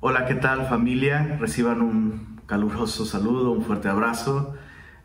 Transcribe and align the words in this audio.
Hola, 0.00 0.26
¿qué 0.26 0.36
tal 0.36 0.64
familia? 0.66 1.38
Reciban 1.40 1.82
un 1.82 2.40
caluroso 2.46 3.04
saludo, 3.04 3.50
un 3.50 3.62
fuerte 3.62 3.88
abrazo. 3.88 4.54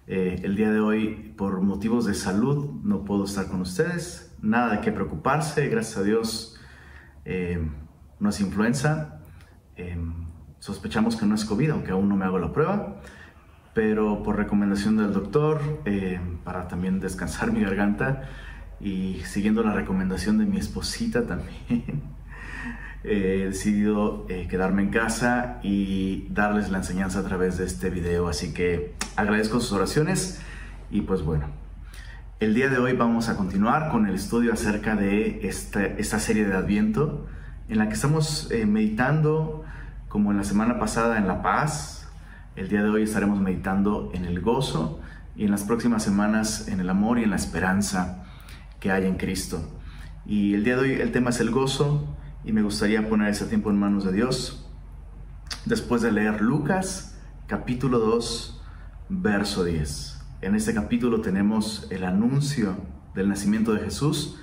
Eh, 0.05 0.41
el 0.43 0.55
día 0.55 0.69
de 0.69 0.81
hoy, 0.81 1.33
por 1.35 1.61
motivos 1.61 2.05
de 2.05 2.13
salud, 2.13 2.69
no 2.83 3.03
puedo 3.03 3.25
estar 3.25 3.47
con 3.47 3.61
ustedes. 3.61 4.35
Nada 4.43 4.75
de 4.75 4.81
qué 4.81 4.91
preocuparse, 4.91 5.67
gracias 5.67 5.97
a 5.97 6.03
Dios 6.03 6.59
eh, 7.25 7.59
no 8.19 8.29
es 8.29 8.39
influenza. 8.39 9.19
Eh, 9.77 9.97
sospechamos 10.59 11.15
que 11.15 11.25
no 11.25 11.33
es 11.33 11.43
COVID, 11.43 11.71
aunque 11.71 11.89
aún 11.89 12.07
no 12.07 12.15
me 12.15 12.25
hago 12.25 12.37
la 12.37 12.53
prueba. 12.53 13.01
Pero 13.73 14.21
por 14.21 14.37
recomendación 14.37 14.97
del 14.97 15.11
doctor, 15.11 15.59
para 16.43 16.67
también 16.67 16.99
descansar 16.99 17.51
mi 17.51 17.61
garganta 17.61 18.29
y 18.79 19.21
siguiendo 19.25 19.63
la 19.63 19.73
recomendación 19.73 20.37
de 20.37 20.45
mi 20.45 20.57
esposita 20.57 21.25
también 21.25 22.13
he 23.03 23.45
decidido 23.45 24.25
eh, 24.29 24.47
quedarme 24.49 24.83
en 24.83 24.89
casa 24.89 25.59
y 25.61 26.27
darles 26.29 26.69
la 26.69 26.77
enseñanza 26.77 27.19
a 27.19 27.23
través 27.23 27.57
de 27.57 27.65
este 27.65 27.89
video. 27.89 28.27
Así 28.27 28.53
que 28.53 28.93
agradezco 29.15 29.59
sus 29.59 29.73
oraciones 29.73 30.41
y 30.89 31.01
pues 31.01 31.21
bueno, 31.21 31.47
el 32.39 32.53
día 32.53 32.69
de 32.69 32.77
hoy 32.77 32.93
vamos 32.93 33.29
a 33.29 33.35
continuar 33.35 33.89
con 33.89 34.07
el 34.07 34.15
estudio 34.15 34.53
acerca 34.53 34.95
de 34.95 35.47
esta, 35.47 36.19
serie 36.19 36.45
de 36.45 36.53
Adviento 36.53 37.27
en 37.69 37.77
la 37.77 37.87
que 37.87 37.93
estamos 37.93 38.49
eh, 38.51 38.65
meditando 38.65 39.63
como 40.07 40.31
en 40.31 40.37
la 40.37 40.43
semana 40.43 40.79
pasada 40.79 41.17
en 41.17 41.27
la 41.27 41.41
paz. 41.41 42.07
El 42.55 42.69
día 42.69 42.83
de 42.83 42.89
hoy 42.89 43.03
estaremos 43.03 43.39
meditando 43.39 44.11
en 44.13 44.25
el 44.25 44.39
gozo 44.39 44.99
y 45.35 45.45
en 45.45 45.51
las 45.51 45.63
próximas 45.63 46.03
semanas 46.03 46.67
en 46.67 46.79
el 46.79 46.89
amor 46.89 47.19
y 47.19 47.23
en 47.23 47.31
la 47.31 47.35
esperanza 47.35 48.23
que 48.79 48.91
hay 48.91 49.07
en 49.07 49.15
Cristo. 49.15 49.61
Y 50.25 50.53
el 50.53 50.63
día 50.63 50.75
de 50.75 50.81
hoy 50.81 50.91
el 50.93 51.11
tema 51.11 51.31
es 51.31 51.39
el 51.39 51.49
gozo 51.49 52.15
y 52.45 52.51
me 52.51 52.61
gustaría 52.61 53.07
poner 53.07 53.29
ese 53.29 53.45
tiempo 53.45 53.69
en 53.69 53.79
manos 53.79 54.03
de 54.03 54.11
Dios. 54.11 54.69
Después 55.65 56.01
de 56.01 56.11
leer 56.11 56.41
Lucas 56.41 57.17
capítulo 57.47 57.99
2, 57.99 58.61
verso 59.09 59.63
10. 59.63 60.21
En 60.41 60.55
este 60.55 60.73
capítulo 60.73 61.21
tenemos 61.21 61.87
el 61.89 62.03
anuncio 62.03 62.75
del 63.15 63.29
nacimiento 63.29 63.73
de 63.73 63.81
Jesús 63.81 64.39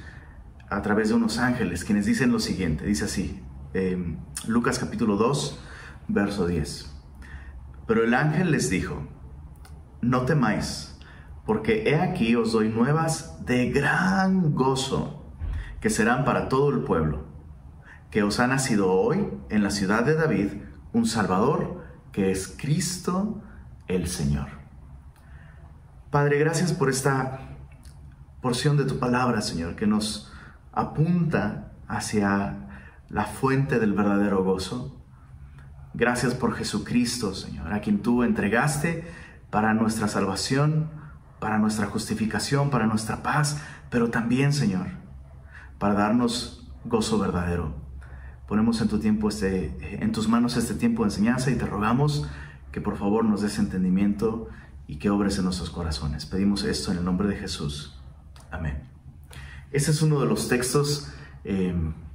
a 0.70 0.80
través 0.82 1.08
de 1.08 1.14
unos 1.14 1.38
ángeles, 1.38 1.84
quienes 1.84 2.06
dicen 2.06 2.32
lo 2.32 2.38
siguiente, 2.38 2.86
dice 2.86 3.04
así, 3.04 3.42
em, 3.74 4.18
Lucas 4.46 4.78
capítulo 4.78 5.16
2, 5.16 5.58
verso 6.08 6.46
10. 6.46 6.90
Pero 7.86 8.04
el 8.04 8.14
ángel 8.14 8.50
les 8.52 8.70
dijo, 8.70 9.08
no 10.00 10.22
temáis, 10.22 10.96
porque 11.44 11.90
he 11.90 11.96
aquí 11.96 12.36
os 12.36 12.52
doy 12.52 12.68
nuevas 12.68 13.44
de 13.44 13.70
gran 13.70 14.54
gozo, 14.54 15.34
que 15.80 15.90
serán 15.90 16.24
para 16.24 16.48
todo 16.48 16.70
el 16.70 16.80
pueblo 16.80 17.29
que 18.10 18.22
os 18.22 18.40
ha 18.40 18.46
nacido 18.46 18.90
hoy 18.92 19.28
en 19.48 19.62
la 19.62 19.70
ciudad 19.70 20.04
de 20.04 20.14
David 20.14 20.48
un 20.92 21.06
Salvador 21.06 21.84
que 22.12 22.30
es 22.30 22.48
Cristo 22.48 23.42
el 23.86 24.08
Señor. 24.08 24.48
Padre, 26.10 26.38
gracias 26.38 26.72
por 26.72 26.90
esta 26.90 27.38
porción 28.40 28.76
de 28.76 28.84
tu 28.84 28.98
palabra, 28.98 29.40
Señor, 29.42 29.76
que 29.76 29.86
nos 29.86 30.32
apunta 30.72 31.72
hacia 31.86 32.68
la 33.08 33.26
fuente 33.26 33.78
del 33.78 33.92
verdadero 33.92 34.42
gozo. 34.42 35.00
Gracias 35.94 36.34
por 36.34 36.54
Jesucristo, 36.54 37.34
Señor, 37.34 37.72
a 37.72 37.80
quien 37.80 38.02
tú 38.02 38.22
entregaste 38.24 39.04
para 39.50 39.74
nuestra 39.74 40.08
salvación, 40.08 40.90
para 41.38 41.58
nuestra 41.58 41.86
justificación, 41.86 42.70
para 42.70 42.86
nuestra 42.86 43.22
paz, 43.22 43.62
pero 43.88 44.10
también, 44.10 44.52
Señor, 44.52 44.86
para 45.78 45.94
darnos 45.94 46.72
gozo 46.84 47.18
verdadero. 47.18 47.79
Ponemos 48.50 48.80
en, 48.80 48.88
tu 48.88 48.98
tiempo 48.98 49.28
este, 49.28 49.76
en 50.02 50.10
tus 50.10 50.28
manos 50.28 50.56
este 50.56 50.74
tiempo 50.74 51.04
de 51.04 51.10
enseñanza 51.10 51.52
y 51.52 51.54
te 51.54 51.66
rogamos 51.66 52.26
que 52.72 52.80
por 52.80 52.96
favor 52.96 53.24
nos 53.24 53.42
des 53.42 53.60
entendimiento 53.60 54.48
y 54.88 54.96
que 54.96 55.08
obres 55.08 55.38
en 55.38 55.44
nuestros 55.44 55.70
corazones. 55.70 56.26
Pedimos 56.26 56.64
esto 56.64 56.90
en 56.90 56.98
el 56.98 57.04
nombre 57.04 57.28
de 57.28 57.36
Jesús. 57.36 57.96
Amén. 58.50 58.82
Este 59.70 59.92
es 59.92 60.02
uno 60.02 60.18
de 60.18 60.26
los 60.26 60.48
textos 60.48 61.12
eh, 61.44 61.72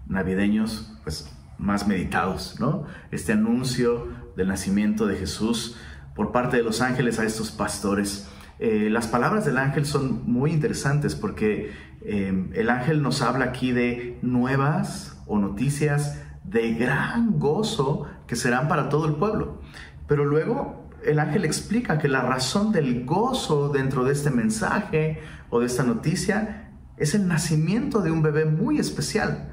navideños 0.08 1.00
pues, 1.04 1.34
más 1.58 1.88
meditados, 1.88 2.60
¿no? 2.60 2.84
Este 3.12 3.32
anuncio 3.32 4.10
del 4.36 4.50
nacimiento 4.50 5.08
de 5.08 5.16
Jesús 5.16 5.78
por 6.18 6.34
parte 6.34 6.58
de 6.58 6.64
los 6.64 6.82
ángeles 6.82 7.18
a 7.18 7.24
estos 7.24 7.52
pastores. 7.52 8.28
Eh, 8.60 8.90
las 8.92 9.08
palabras 9.08 9.46
del 9.46 9.58
ángel 9.58 9.86
son 9.86 10.30
muy 10.30 10.52
interesantes 10.52 11.16
porque 11.16 11.72
eh, 12.06 12.50
el 12.54 12.70
ángel 12.70 13.02
nos 13.02 13.22
habla 13.22 13.46
aquí 13.46 13.72
de 13.72 14.20
nuevas 14.22 15.22
o 15.26 15.40
noticias 15.40 16.22
de 16.44 16.74
gran 16.74 17.40
gozo 17.40 18.08
que 18.28 18.36
serán 18.36 18.68
para 18.68 18.90
todo 18.90 19.08
el 19.08 19.16
pueblo. 19.16 19.62
Pero 20.08 20.24
luego 20.24 20.88
el 21.04 21.20
ángel 21.20 21.46
explica 21.46 21.98
que 21.98 22.08
la 22.08 22.22
razón 22.22 22.72
del 22.72 23.06
gozo 23.06 23.70
dentro 23.70 24.04
de 24.04 24.14
este 24.14 24.30
mensaje 24.30 25.20
o 25.50 25.60
de 25.60 25.66
esta 25.66 25.84
noticia 25.84 26.72
es 26.98 27.16
el 27.16 27.28
nacimiento 27.28 28.02
de 28.02 28.12
un 28.12 28.22
bebé 28.22 28.46
muy 28.46 28.80
especial. 28.80 29.52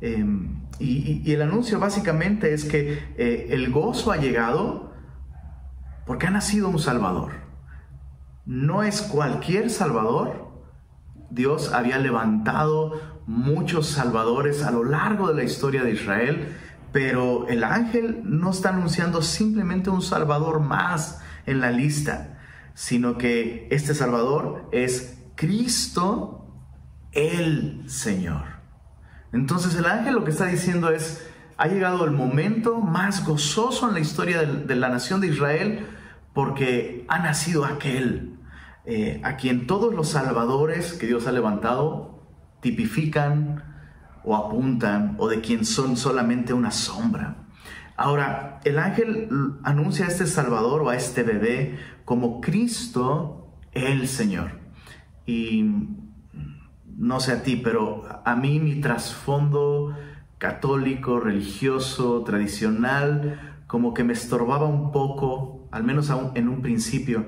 Em, 0.00 0.60
y, 0.78 1.32
el 1.32 1.40
anuncio 1.40 1.80
básicamente 1.80 2.52
es 2.52 2.64
que 2.66 2.98
eh, 3.16 3.48
el 3.50 3.70
gozo 3.72 4.12
ha 4.12 4.18
llegado 4.18 4.92
porque 6.06 6.26
ha 6.26 6.30
nacido 6.30 6.68
un 6.68 6.78
Salvador. 6.78 7.32
No 8.44 8.82
es 8.82 9.02
cualquier 9.02 9.70
Salvador. 9.70 10.45
Dios 11.30 11.72
había 11.72 11.98
levantado 11.98 13.00
muchos 13.26 13.88
salvadores 13.88 14.62
a 14.62 14.70
lo 14.70 14.84
largo 14.84 15.28
de 15.28 15.34
la 15.34 15.44
historia 15.44 15.82
de 15.82 15.92
Israel, 15.92 16.54
pero 16.92 17.46
el 17.48 17.64
ángel 17.64 18.20
no 18.24 18.50
está 18.50 18.70
anunciando 18.70 19.22
simplemente 19.22 19.90
un 19.90 20.02
salvador 20.02 20.60
más 20.60 21.20
en 21.44 21.60
la 21.60 21.70
lista, 21.70 22.38
sino 22.74 23.18
que 23.18 23.68
este 23.70 23.94
salvador 23.94 24.68
es 24.72 25.18
Cristo 25.34 26.46
el 27.12 27.84
Señor. 27.88 28.44
Entonces 29.32 29.74
el 29.74 29.86
ángel 29.86 30.14
lo 30.14 30.24
que 30.24 30.30
está 30.30 30.46
diciendo 30.46 30.90
es, 30.90 31.26
ha 31.56 31.66
llegado 31.66 32.04
el 32.04 32.10
momento 32.10 32.80
más 32.80 33.24
gozoso 33.24 33.88
en 33.88 33.94
la 33.94 34.00
historia 34.00 34.42
de, 34.42 34.76
la 34.76 34.88
nación 34.88 35.20
de 35.20 35.28
Israel 35.28 35.86
porque 36.34 37.04
ha 37.08 37.18
nacido 37.18 37.64
aquel 37.64 38.35
eh, 38.86 39.20
a 39.24 39.36
quien 39.36 39.66
todos 39.66 39.92
los 39.92 40.10
salvadores 40.10 40.92
que 40.92 41.06
Dios 41.06 41.26
ha 41.26 41.32
levantado 41.32 42.22
tipifican 42.60 43.64
o 44.24 44.36
apuntan 44.36 45.16
o 45.18 45.28
de 45.28 45.40
quien 45.40 45.64
son 45.64 45.96
solamente 45.96 46.52
una 46.52 46.70
sombra. 46.70 47.46
Ahora, 47.96 48.60
el 48.64 48.78
ángel 48.78 49.28
anuncia 49.62 50.04
a 50.04 50.08
este 50.08 50.26
Salvador 50.26 50.82
o 50.82 50.90
a 50.90 50.96
este 50.96 51.22
bebé 51.22 51.78
como 52.04 52.40
Cristo 52.40 53.58
el 53.72 54.06
Señor. 54.06 54.60
Y 55.24 55.64
no 56.96 57.20
sé 57.20 57.32
a 57.32 57.42
ti, 57.42 57.56
pero 57.56 58.04
a 58.24 58.36
mí 58.36 58.60
mi 58.60 58.80
trasfondo 58.80 59.96
católico, 60.38 61.18
religioso, 61.20 62.22
tradicional, 62.22 63.62
como 63.66 63.94
que 63.94 64.04
me 64.04 64.12
estorbaba 64.12 64.66
un 64.66 64.92
poco, 64.92 65.68
al 65.72 65.82
menos 65.82 66.12
en 66.34 66.48
un 66.48 66.62
principio, 66.62 67.26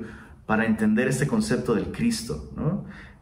para 0.49 0.65
entender 0.65 1.09
este 1.09 1.27
concepto 1.27 1.75
del 1.75 1.93
Cristo. 1.93 2.51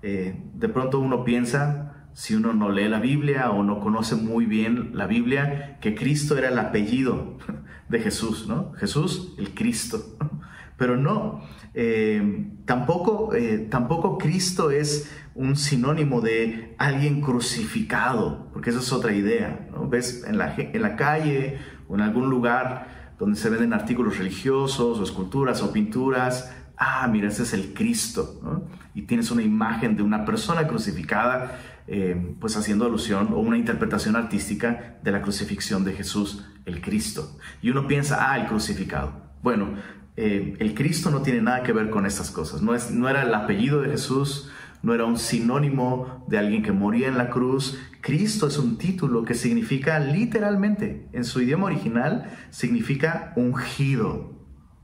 Eh, 0.01 0.45
de 0.55 0.69
pronto 0.69 1.01
uno 1.01 1.25
piensa, 1.25 2.07
si 2.13 2.37
uno 2.37 2.53
no 2.53 2.71
lee 2.71 2.89
la 2.89 3.01
Biblia 3.01 3.51
o 3.51 3.65
no 3.65 3.81
conoce 3.81 4.15
muy 4.15 4.47
bien 4.47 4.93
la 4.95 5.09
Biblia, 5.09 5.77
que 5.81 5.97
Cristo 5.97 6.39
era 6.39 6.51
el 6.51 6.59
apellido 6.61 7.37
de 7.89 7.99
Jesús, 7.99 8.47
¿no? 8.47 8.75
Jesús, 8.75 9.35
el 9.39 9.55
Cristo. 9.55 10.17
Pero 10.79 10.97
no, 10.97 11.43
eh, 11.75 12.49
tampoco, 12.65 13.35
eh, 13.35 13.67
tampoco 13.71 14.19
Cristo 14.19 14.71
es 14.71 15.11
un 15.35 15.57
sinónimo 15.57 16.21
de 16.21 16.77
alguien 16.79 17.23
crucificado, 17.23 18.51
porque 18.53 18.71
esa 18.71 18.79
es 18.79 18.93
otra 18.93 19.13
idea. 19.13 19.69
Ves 19.89 20.23
en 20.29 20.39
la, 20.39 20.55
en 20.57 20.81
la 20.81 20.95
calle 20.95 21.59
o 21.89 21.97
en 21.97 22.03
algún 22.03 22.31
lugar 22.31 23.15
donde 23.19 23.37
se 23.37 23.51
venden 23.51 23.73
artículos 23.73 24.19
religiosos 24.19 25.01
o 25.01 25.03
esculturas 25.03 25.61
o 25.63 25.73
pinturas, 25.73 26.53
ah, 26.77 27.09
mira, 27.11 27.29
ese 27.29 27.43
es 27.43 27.53
el 27.53 27.75
Cristo, 27.75 28.41
¿no? 28.43 28.65
Y 28.95 29.03
tienes 29.03 29.31
una 29.31 29.43
imagen 29.43 29.97
de 29.97 30.03
una 30.03 30.25
persona 30.25 30.67
crucificada 30.67 31.59
eh, 31.89 32.35
pues 32.41 32.57
haciendo 32.57 32.85
alusión 32.85 33.29
o 33.33 33.39
una 33.39 33.57
interpretación 33.57 34.17
artística 34.17 34.99
de 35.05 35.13
la 35.13 35.23
crucifixión 35.23 35.85
de 35.85 35.93
Jesús, 35.93 36.45
el 36.65 36.81
Cristo. 36.81 37.39
Y 37.63 37.71
uno 37.71 37.87
piensa, 37.87 38.31
ah, 38.31 38.39
el 38.39 38.47
crucificado. 38.47 39.31
Bueno, 39.41 39.75
eh, 40.17 40.57
el 40.59 40.75
Cristo 40.75 41.11
no 41.11 41.23
tiene 41.23 41.43
nada 41.43 41.63
que 41.63 41.73
ver 41.73 41.91
con 41.91 42.05
estas 42.05 42.33
cosas. 42.33 42.61
No, 42.61 42.75
es, 42.75 42.91
no 42.91 43.09
era 43.09 43.23
el 43.23 43.33
apellido 43.33 43.83
de 43.83 43.91
Jesús, 43.91 44.51
no 44.83 44.95
era 44.95 45.05
un 45.05 45.17
sinónimo 45.17 46.25
de 46.29 46.39
alguien 46.39 46.65
que 46.65 46.73
moría 46.73 47.07
en 47.07 47.19
la 47.19 47.31
cruz. 47.31 47.79
Cristo 48.01 48.49
es 48.49 48.59
un 48.59 48.79
título 48.79 49.25
que 49.25 49.35
significa 49.35 50.01
literalmente, 50.01 51.09
en 51.13 51.25
su 51.25 51.41
idioma 51.41 51.67
original, 51.67 52.31
significa 52.51 53.33
ungido, 53.37 54.36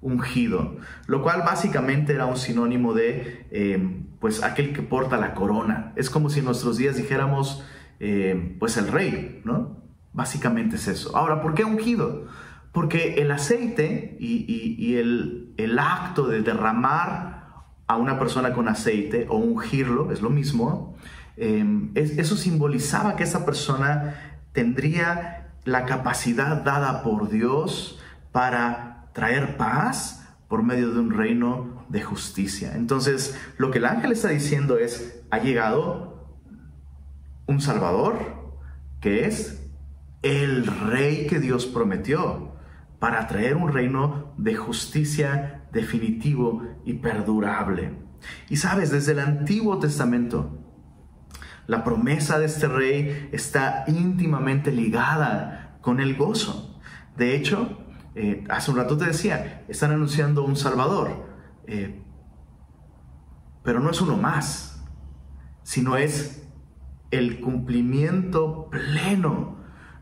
ungido, 0.03 0.77
lo 1.07 1.23
cual 1.23 1.43
básicamente 1.47 2.13
era 2.13 2.27
un 2.27 2.37
sinónimo 2.37 2.93
de 2.93 3.47
eh, 3.51 4.03
pues 4.21 4.43
aquel 4.43 4.73
que 4.73 4.83
porta 4.83 5.17
la 5.17 5.33
corona. 5.35 5.93
Es 5.97 6.11
como 6.11 6.29
si 6.29 6.41
en 6.41 6.47
nuestros 6.47 6.77
días 6.77 6.97
dijéramos 6.97 7.65
eh, 8.01 8.57
pues 8.59 8.77
el 8.77 8.89
rey, 8.89 9.41
¿no? 9.45 9.81
Básicamente 10.13 10.77
es 10.77 10.89
eso. 10.89 11.17
Ahora, 11.17 11.41
¿por 11.41 11.55
qué 11.55 11.65
ungido? 11.65 12.27
Porque 12.73 13.15
el 13.23 13.31
aceite 13.31 14.17
y, 14.19 14.97
el, 14.97 15.79
acto 15.79 16.27
de 16.27 16.43
derramar 16.43 17.47
a 17.87 17.97
una 17.97 18.19
persona 18.19 18.53
con 18.53 18.69
aceite 18.69 19.27
o 19.29 19.37
ungirlo, 19.37 20.11
es 20.11 20.21
lo 20.21 20.31
mismo, 20.31 20.97
em, 21.37 21.91
eso 21.95 22.37
simbolizaba 22.37 23.17
que 23.17 23.23
esa 23.23 23.45
persona 23.45 24.41
tendría 24.53 25.53
la 25.65 25.87
capacidad 25.87 26.63
dada 26.63 27.03
por 27.03 27.31
Dios 27.31 28.01
para 28.33 28.92
traer 29.13 29.57
paz 29.57 30.27
por 30.49 30.63
medio 30.63 30.93
de 30.93 31.01
un 31.01 31.11
reino 31.11 31.85
de 31.89 32.03
justicia. 32.03 32.73
Entonces, 32.75 33.39
lo 33.57 33.71
que 33.71 33.79
el 33.79 33.87
ángel 33.87 34.13
está 34.13 34.29
diciendo 34.29 34.79
es, 34.79 35.23
ha 35.31 35.39
llegado 35.39 36.29
un 37.47 37.61
Salvador, 37.61 38.19
que 39.01 39.27
es 39.27 39.71
el 40.23 40.67
rey 40.67 41.27
que 41.27 41.41
Dios 41.41 41.67
prometió, 41.67 42.53
para 42.99 43.27
traer 43.27 43.57
un 43.57 43.73
reino 43.73 44.35
de 44.37 44.55
justicia 44.55 45.65
definitivo 45.73 46.63
y 46.85 46.95
perdurable. 46.95 47.95
Y 48.49 48.57
sabes, 48.57 48.91
desde 48.91 49.13
el 49.13 49.19
Antiguo 49.19 49.79
Testamento, 49.79 50.59
la 51.67 51.83
promesa 51.83 52.39
de 52.39 52.47
este 52.47 52.69
rey 52.69 53.29
está 53.33 53.85
íntimamente 53.87 54.71
ligada 54.71 55.79
con 55.81 56.01
el 56.01 56.17
gozo. 56.17 56.81
De 57.17 57.35
hecho, 57.35 57.82
eh, 58.15 58.45
hace 58.49 58.71
un 58.71 58.77
rato 58.77 58.97
te 58.97 59.07
decía, 59.07 59.65
están 59.69 59.93
anunciando 59.93 60.45
un 60.45 60.57
Salvador, 60.57 61.27
eh, 61.67 62.03
pero 63.63 63.81
no 63.81 63.91
es 63.91 64.01
uno 64.01 64.17
más, 64.17 64.85
sino 65.63 65.97
es 65.97 66.47
el 67.11 67.41
cumplimiento 67.41 68.69
pleno 68.71 69.57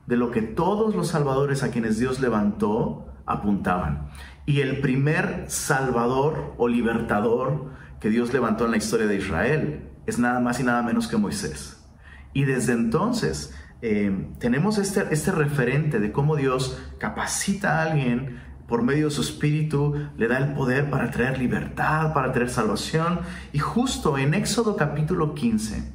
de 0.07 0.17
lo 0.17 0.31
que 0.31 0.43
todos 0.43 0.95
los 0.95 1.09
salvadores 1.09 1.63
a 1.63 1.71
quienes 1.71 1.99
Dios 1.99 2.21
levantó 2.21 3.13
apuntaban. 3.27 4.09
Y 4.47 4.61
el 4.61 4.81
primer 4.81 5.45
salvador 5.49 6.55
o 6.57 6.67
libertador 6.67 7.71
que 8.01 8.11
Dios 8.11 8.33
levantó 8.33 8.65
en 8.65 8.73
la 8.73 8.77
historia 8.77 9.07
de 9.07 9.17
Israel 9.17 9.91
es 10.07 10.19
nada 10.19 10.41
más 10.41 10.59
y 10.59 10.65
nada 10.65 10.83
menos 10.83 11.07
que 11.07 11.17
Moisés. 11.17 11.87
Y 12.33 12.45
desde 12.45 12.73
entonces 12.73 13.55
eh, 13.83 14.29
tenemos 14.39 14.79
este, 14.79 15.07
este 15.11 15.33
referente 15.33 16.01
de 16.01 16.13
cómo 16.13 16.37
Dios 16.37 16.81
capacita 16.99 17.79
a 17.79 17.91
alguien 17.91 18.41
por 18.71 18.83
medio 18.83 19.07
de 19.07 19.11
su 19.11 19.23
espíritu, 19.23 19.95
le 20.17 20.29
da 20.29 20.39
el 20.39 20.53
poder 20.53 20.91
para 20.91 21.11
traer 21.11 21.39
libertad, 21.39 22.15
para 22.15 22.31
traer 22.31 22.51
salvación. 22.51 23.19
Y 23.53 23.59
justo 23.59 24.17
en 24.17 24.33
Éxodo 24.33 24.77
capítulo 24.77 25.35
15, 25.35 25.93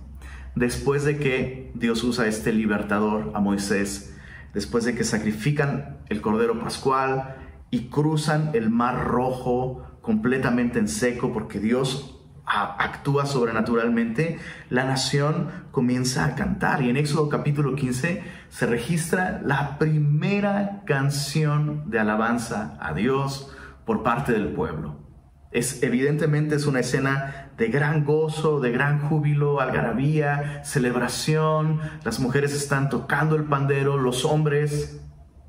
después 0.55 1.05
de 1.05 1.17
que 1.17 1.71
Dios 1.73 2.03
usa 2.03 2.27
este 2.27 2.51
libertador 2.51 3.31
a 3.33 3.39
Moisés, 3.39 4.13
después 4.53 4.83
de 4.83 4.93
que 4.93 5.05
sacrifican 5.05 5.99
el 6.09 6.19
cordero 6.19 6.59
pascual 6.59 7.37
y 7.71 7.87
cruzan 7.87 8.51
el 8.53 8.69
mar 8.69 9.07
rojo 9.07 9.83
completamente 10.01 10.77
en 10.77 10.89
seco 10.89 11.31
porque 11.31 11.59
Dios 11.59 12.14
actúa 12.45 13.25
sobrenaturalmente, 13.25 14.39
la 14.69 14.85
nación 14.85 15.49
comienza 15.71 16.25
a 16.25 16.35
cantar. 16.35 16.81
Y 16.81 16.89
en 16.89 16.97
Éxodo 16.97 17.29
capítulo 17.29 17.75
15 17.75 18.23
se 18.49 18.65
registra 18.65 19.41
la 19.43 19.77
primera 19.77 20.83
canción 20.85 21.89
de 21.89 21.99
alabanza 21.99 22.77
a 22.79 22.93
Dios 22.93 23.51
por 23.85 24.03
parte 24.03 24.31
del 24.31 24.49
pueblo. 24.49 25.03
Es, 25.51 25.83
evidentemente 25.83 26.55
es 26.55 26.65
una 26.65 26.81
escena 26.81 27.51
de 27.57 27.67
gran 27.69 28.03
gozo, 28.03 28.59
de 28.59 28.71
gran 28.71 28.99
júbilo, 28.99 29.61
algarabía, 29.61 30.63
celebración. 30.65 31.79
Las 32.03 32.19
mujeres 32.19 32.53
están 32.53 32.89
tocando 32.89 33.35
el 33.35 33.45
pandero, 33.45 33.97
los 33.97 34.25
hombres, 34.25 35.01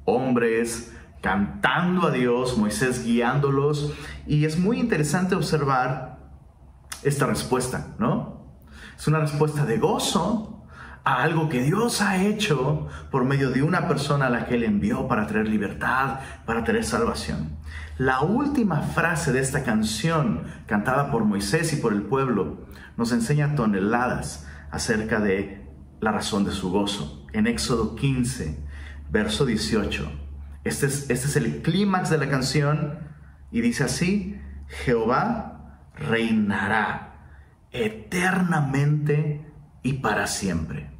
hombres, 0.05 0.95
cantando 1.21 2.07
a 2.07 2.13
Dios, 2.13 2.57
Moisés 2.57 3.05
guiándolos. 3.05 3.93
Y 4.29 4.45
es 4.45 4.59
muy 4.59 4.79
interesante 4.79 5.35
observar 5.35 6.16
esta 7.07 7.27
respuesta, 7.27 7.95
¿no? 7.99 8.57
Es 8.99 9.07
una 9.07 9.21
respuesta 9.21 9.65
de 9.65 9.79
gozo 9.79 10.65
a 11.05 11.23
algo 11.23 11.49
que 11.49 11.63
Dios 11.63 12.03
ha 12.03 12.21
hecho 12.21 12.89
por 13.13 13.25
medio 13.25 13.51
de 13.51 13.63
una 13.63 13.87
persona 13.87 14.27
a 14.27 14.31
la 14.31 14.47
que 14.47 14.57
Él 14.57 14.65
envió 14.65 15.07
para 15.07 15.29
traer 15.29 15.47
libertad, 15.47 16.19
para 16.45 16.65
traer 16.65 16.85
salvación. 16.85 17.59
La 17.97 18.23
última 18.23 18.83
frase 18.83 19.33
de 19.33 19.39
esta 19.39 19.63
canción, 19.63 20.43
cantada 20.67 21.13
por 21.13 21.25
Moisés 21.25 21.73
y 21.73 21.77
por 21.77 21.93
el 21.93 22.03
pueblo, 22.03 22.67
nos 22.97 23.13
enseña 23.13 23.55
toneladas 23.55 24.49
acerca 24.73 25.21
de 25.21 25.65
la 26.01 26.11
razón 26.11 26.45
de 26.45 26.51
su 26.51 26.73
gozo. 26.73 27.25
En 27.33 27.47
Éxodo 27.47 27.95
15, 27.95 28.59
verso 29.11 29.47
18. 29.47 30.11
Este 30.65 30.87
es, 30.87 31.09
este 31.09 31.29
es 31.29 31.37
el 31.37 31.63
clímax 31.63 32.11
de 32.11 32.19
la 32.19 32.29
canción 32.29 32.99
y 33.53 33.61
dice 33.61 33.85
así, 33.85 34.41
Jehová 34.67 35.56
reinará 35.97 37.07
eternamente 37.73 39.53
y 39.83 39.95
para 39.95 40.27
siempre. 40.27 40.91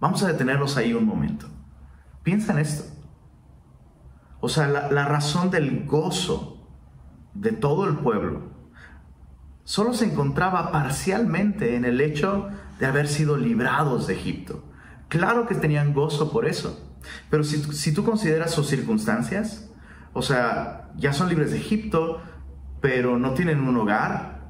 Vamos 0.00 0.22
a 0.22 0.28
detenernos 0.28 0.76
ahí 0.76 0.94
un 0.94 1.04
momento. 1.04 1.46
Piensa 2.22 2.52
en 2.52 2.58
esto. 2.58 2.84
O 4.40 4.48
sea, 4.48 4.68
la, 4.68 5.04
razón 5.04 5.50
del 5.50 5.84
gozo 5.84 6.66
de 7.34 7.52
todo 7.52 7.86
el 7.86 7.96
pueblo 7.96 8.50
solo 9.64 9.92
se 9.92 10.06
encontraba 10.06 10.72
parcialmente 10.72 11.76
en 11.76 11.84
el 11.84 12.00
hecho 12.00 12.48
de 12.78 12.86
haber 12.86 13.06
sido 13.06 13.36
librados 13.36 14.06
de 14.06 14.14
Egipto. 14.14 14.64
Claro 15.08 15.46
que 15.46 15.54
tenían 15.54 15.92
gozo 15.92 16.32
por 16.32 16.46
eso, 16.46 16.96
pero 17.28 17.44
si, 17.44 17.62
si 17.74 17.92
tú 17.92 18.02
consideras 18.04 18.52
sus 18.52 18.68
circunstancias, 18.68 19.70
o 20.14 20.22
sea, 20.22 20.90
ya 20.96 21.12
son 21.12 21.28
libres 21.28 21.50
de 21.50 21.58
Egipto, 21.58 22.22
pero 22.80 23.18
no 23.18 23.34
tienen 23.34 23.60
un 23.60 23.76
hogar, 23.76 24.40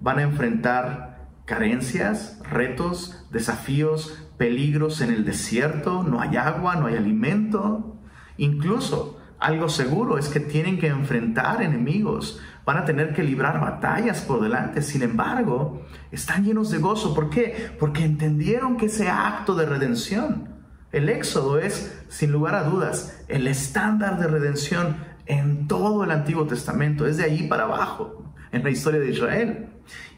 van 0.00 0.18
a 0.18 0.22
enfrentar 0.22 1.28
carencias, 1.44 2.40
retos, 2.48 3.26
desafíos, 3.30 4.30
peligros 4.36 5.00
en 5.00 5.12
el 5.12 5.24
desierto, 5.24 6.02
no 6.02 6.20
hay 6.20 6.36
agua, 6.36 6.76
no 6.76 6.86
hay 6.86 6.96
alimento, 6.96 7.96
incluso 8.36 9.20
algo 9.38 9.68
seguro 9.68 10.18
es 10.18 10.28
que 10.28 10.40
tienen 10.40 10.78
que 10.78 10.86
enfrentar 10.86 11.62
enemigos, 11.62 12.40
van 12.64 12.78
a 12.78 12.84
tener 12.84 13.12
que 13.12 13.24
librar 13.24 13.60
batallas 13.60 14.20
por 14.20 14.40
delante. 14.40 14.82
Sin 14.82 15.02
embargo, 15.02 15.84
están 16.12 16.44
llenos 16.44 16.70
de 16.70 16.78
gozo. 16.78 17.12
¿Por 17.12 17.28
qué? 17.28 17.74
Porque 17.78 18.04
entendieron 18.04 18.76
que 18.76 18.86
ese 18.86 19.08
acto 19.08 19.56
de 19.56 19.66
redención, 19.66 20.48
el 20.92 21.08
éxodo 21.08 21.58
es, 21.58 22.04
sin 22.08 22.30
lugar 22.30 22.54
a 22.54 22.62
dudas, 22.62 23.24
el 23.26 23.48
estándar 23.48 24.18
de 24.20 24.28
redención 24.28 24.96
en 25.26 25.68
todo 25.68 26.04
el 26.04 26.10
Antiguo 26.10 26.46
Testamento, 26.46 27.06
es 27.06 27.16
de 27.16 27.24
ahí 27.24 27.46
para 27.48 27.64
abajo, 27.64 28.32
en 28.50 28.62
la 28.62 28.70
historia 28.70 29.00
de 29.00 29.10
Israel. 29.10 29.68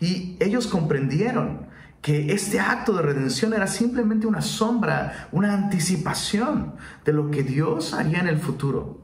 Y 0.00 0.36
ellos 0.40 0.66
comprendieron 0.66 1.66
que 2.00 2.32
este 2.32 2.60
acto 2.60 2.92
de 2.92 3.02
redención 3.02 3.54
era 3.54 3.66
simplemente 3.66 4.26
una 4.26 4.42
sombra, 4.42 5.28
una 5.32 5.54
anticipación 5.54 6.74
de 7.04 7.12
lo 7.12 7.30
que 7.30 7.42
Dios 7.42 7.94
haría 7.94 8.20
en 8.20 8.28
el 8.28 8.38
futuro. 8.38 9.00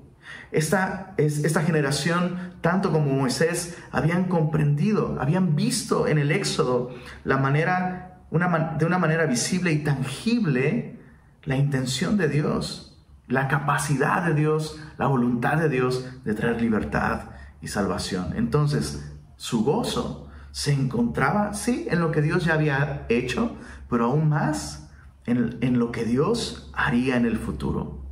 Esta, 0.53 1.15
esta 1.17 1.63
generación, 1.63 2.55
tanto 2.61 2.93
como 2.93 3.15
Moisés, 3.15 3.79
habían 3.91 4.25
comprendido, 4.25 5.17
habían 5.21 5.57
visto 5.57 6.09
en 6.09 6.19
el 6.19 6.31
Éxodo 6.31 6.91
la 7.25 7.39
manera, 7.39 8.21
de 8.31 8.85
una 8.85 8.99
manera 8.99 9.27
visible 9.27 9.73
y 9.73 9.79
tangible 9.79 10.99
la 11.45 11.57
intención 11.57 12.19
de 12.19 12.29
Dios 12.29 12.90
la 13.31 13.49
capacidad 13.49 14.25
de 14.27 14.35
Dios, 14.35 14.79
la 14.99 15.07
voluntad 15.07 15.57
de 15.57 15.69
Dios 15.69 16.23
de 16.25 16.35
traer 16.35 16.61
libertad 16.61 17.31
y 17.63 17.69
salvación. 17.69 18.35
Entonces, 18.37 19.09
su 19.37 19.65
gozo 19.65 20.29
se 20.51 20.73
encontraba, 20.73 21.55
sí, 21.55 21.87
en 21.89 22.01
lo 22.01 22.11
que 22.11 22.23
Dios 22.23 22.45
ya 22.45 22.55
había 22.55 23.07
hecho, 23.09 23.57
pero 23.89 24.07
aún 24.07 24.29
más 24.29 24.91
en, 25.27 25.59
en 25.61 25.79
lo 25.79 25.93
que 25.93 26.05
Dios 26.05 26.73
haría 26.75 27.17
en 27.17 27.25
el 27.25 27.39
futuro. 27.39 28.05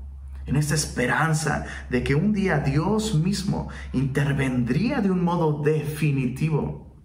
En 0.47 0.57
esta 0.57 0.75
esperanza 0.75 1.67
de 1.91 2.05
que 2.05 2.15
un 2.15 2.33
día 2.33 2.61
Dios 2.61 3.17
mismo 3.17 3.69
intervendría 3.93 5.01
de 5.01 5.11
un 5.11 5.23
modo 5.23 5.63
definitivo 5.63 6.97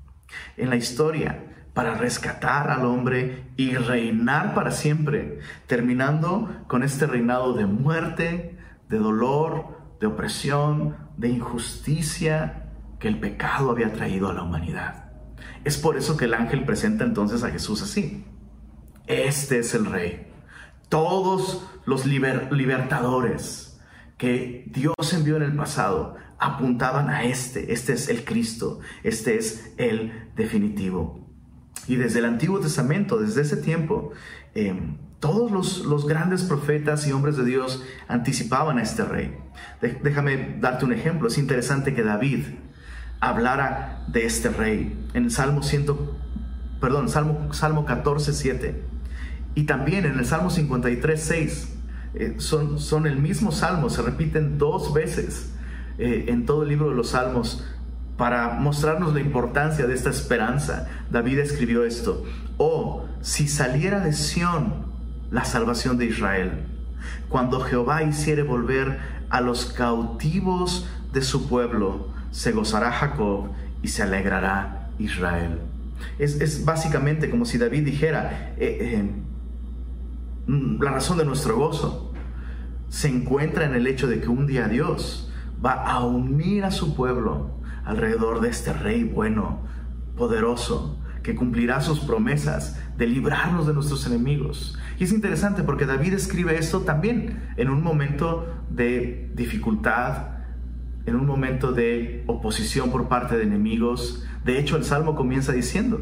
en 0.56 0.70
la 0.70 0.76
historia 0.76 1.53
para 1.74 1.96
rescatar 1.96 2.70
al 2.70 2.86
hombre 2.86 3.52
y 3.58 3.76
reinar 3.76 4.54
para 4.54 4.72
siempre, 4.72 5.40
terminando 5.68 6.64
con 6.68 6.84
este 6.84 7.08
reinado 7.08 7.54
de 7.54 7.66
muerte, 7.66 8.58
de 8.90 8.98
dolor, 8.98 9.96
de 10.00 10.08
opresión, 10.08 10.96
de 11.18 11.30
injusticia 11.30 12.70
que 13.00 13.08
el 13.08 13.20
pecado 13.20 13.72
había 13.72 13.92
traído 13.92 14.30
a 14.30 14.34
la 14.34 14.44
humanidad. 14.44 15.12
Es 15.64 15.78
por 15.78 15.98
eso 15.98 16.16
que 16.16 16.26
el 16.26 16.34
ángel 16.34 16.64
presenta 16.64 17.04
entonces 17.04 17.44
a 17.44 17.50
Jesús 17.50 17.82
así. 17.82 18.26
Este 19.08 19.60
es 19.60 19.74
el 19.74 19.86
rey. 19.86 20.28
Todos 20.90 21.68
los 21.86 22.06
libertadores 22.06 23.80
que 24.18 24.66
Dios 24.68 25.14
envió 25.14 25.38
en 25.38 25.44
el 25.44 25.56
pasado 25.56 26.16
apuntaban 26.38 27.10
a 27.10 27.24
este. 27.24 27.74
Este 27.74 27.94
es 27.94 28.10
el 28.10 28.24
Cristo. 28.26 28.80
Este 29.04 29.38
es 29.38 29.74
el 29.78 30.30
definitivo. 30.36 31.33
Y 31.88 31.96
desde 31.96 32.20
el 32.20 32.26
Antiguo 32.26 32.60
Testamento, 32.60 33.18
desde 33.18 33.42
ese 33.42 33.58
tiempo, 33.58 34.12
em, 34.56 34.98
Todos 35.20 35.86
los, 35.86 36.06
grandes 36.06 36.44
profetas 36.44 37.08
y 37.08 37.14
hombres 37.14 37.38
de 37.38 37.46
Dios 37.46 37.82
anticipaban 38.10 38.78
a 38.78 38.84
este 38.84 39.06
rey. 39.06 39.34
déjame 39.80 40.58
darte 40.60 40.84
un 40.84 40.92
ejemplo. 40.92 41.30
Es 41.30 41.38
interesante 41.38 41.94
que 41.94 42.04
David 42.04 42.44
hablara 43.22 44.04
de 44.10 44.26
este 44.26 44.50
rey 44.50 45.08
en 45.14 45.24
el 45.24 45.32
Salmo 45.32 45.64
100, 45.64 45.86
perdón, 46.82 47.08
Salmo, 47.08 47.54
Salmo 47.54 47.86
14, 47.86 48.34
7 48.34 48.84
y 49.56 49.64
también 49.64 50.06
en 50.06 50.18
el 50.18 50.26
Salmo 50.26 50.50
53, 50.50 51.22
6. 51.22 51.70
Eh, 52.16 52.36
son, 52.38 52.80
son 52.80 53.08
el 53.08 53.18
mismo 53.18 53.52
salmo, 53.52 53.90
se 53.90 54.02
repiten 54.02 54.58
dos 54.58 54.94
veces 54.94 55.52
eh, 55.98 56.26
en 56.28 56.46
todo 56.46 56.64
el 56.64 56.70
libro 56.70 56.90
de 56.90 56.96
los 56.96 57.10
salmos 57.10 57.64
para 58.18 58.54
mostrarnos 58.54 59.14
la 59.14 59.22
importancia 59.22 59.88
de 59.88 59.94
esta 59.94 60.10
esperanza. 60.10 60.88
David 61.10 61.40
escribió 61.40 61.84
esto, 61.84 62.24
oh, 62.58 63.06
si 63.22 63.48
saliera 63.48 64.00
de 64.00 64.14
Sión 64.14 64.86
la 65.32 65.46
salvación 65.46 65.98
de 65.98 66.06
Israel, 66.06 66.66
cuando 67.30 67.60
Jehová 67.60 68.04
hiciere 68.04 68.44
volver 68.44 69.00
a 69.30 69.42
los 69.42 69.66
cautivos 69.66 70.88
de 71.12 71.22
su 71.22 71.48
pueblo, 71.48 72.10
se 72.32 72.52
gozará 72.52 72.92
Jacob 72.92 73.50
y 73.82 73.88
se 73.88 74.04
alegrará 74.04 74.90
Israel. 75.00 75.60
Es, 76.20 76.66
básicamente 76.66 77.30
como 77.30 77.46
si 77.46 77.58
David 77.58 77.86
dijera, 77.86 78.54
eh, 78.58 79.10
mm, 80.48 80.82
la 80.82 80.92
razón 80.92 81.18
de 81.18 81.26
nuestro 81.26 81.58
gozo 81.58 82.14
se 82.90 83.08
encuentra 83.08 83.66
en 83.66 83.74
el 83.74 83.88
hecho 83.88 84.08
de 84.08 84.22
que 84.22 84.28
un 84.28 84.46
día 84.46 84.68
Dios 84.68 85.32
va 85.66 85.84
a 85.84 86.06
unir 86.06 86.64
a 86.64 86.72
su 86.72 86.96
pueblo 86.96 87.63
alrededor 87.86 88.42
de 88.42 88.50
este 88.50 88.74
rey 88.74 89.04
bueno, 89.04 89.62
poderoso, 90.16 91.00
que 91.24 91.36
cumplirá 91.36 91.82
sus 91.82 92.02
promesas 92.02 92.80
de 92.98 93.08
librarnos 93.08 93.66
de 93.66 93.74
nuestros 93.74 94.06
enemigos. 94.06 94.78
Y 95.00 95.06
es 95.06 95.14
interesante 95.14 95.64
porque 95.64 95.86
David 95.86 96.14
escribe 96.14 96.58
esto 96.58 96.82
también 96.82 97.42
en 97.58 97.70
un 97.70 97.82
momento 97.82 98.46
de 98.70 99.32
dificultad, 99.34 100.28
en 101.06 101.16
un 101.16 101.26
momento 101.26 101.72
de 101.72 102.24
oposición 102.28 102.92
por 102.92 103.08
parte 103.08 103.38
de 103.38 103.44
enemigos. 103.44 104.26
De 104.46 104.60
hecho, 104.60 104.76
el 104.78 104.84
Salmo 104.84 105.16
comienza 105.16 105.54
diciendo, 105.54 106.02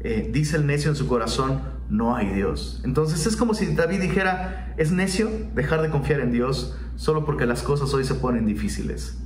eh, 0.00 0.28
dice 0.32 0.56
el 0.56 0.66
necio 0.66 0.90
en 0.90 0.96
su 0.96 1.06
corazón, 1.06 1.60
no 1.88 2.16
hay 2.16 2.28
Dios. 2.30 2.80
Entonces 2.84 3.26
es 3.26 3.36
como 3.36 3.54
si 3.54 3.74
David 3.74 4.00
dijera, 4.00 4.74
es 4.76 4.90
necio 4.90 5.30
dejar 5.54 5.82
de 5.82 5.90
confiar 5.90 6.20
en 6.20 6.32
Dios 6.32 6.76
solo 6.96 7.24
porque 7.24 7.46
las 7.46 7.62
cosas 7.62 7.92
hoy 7.94 8.04
se 8.04 8.14
ponen 8.14 8.46
difíciles. 8.46 9.18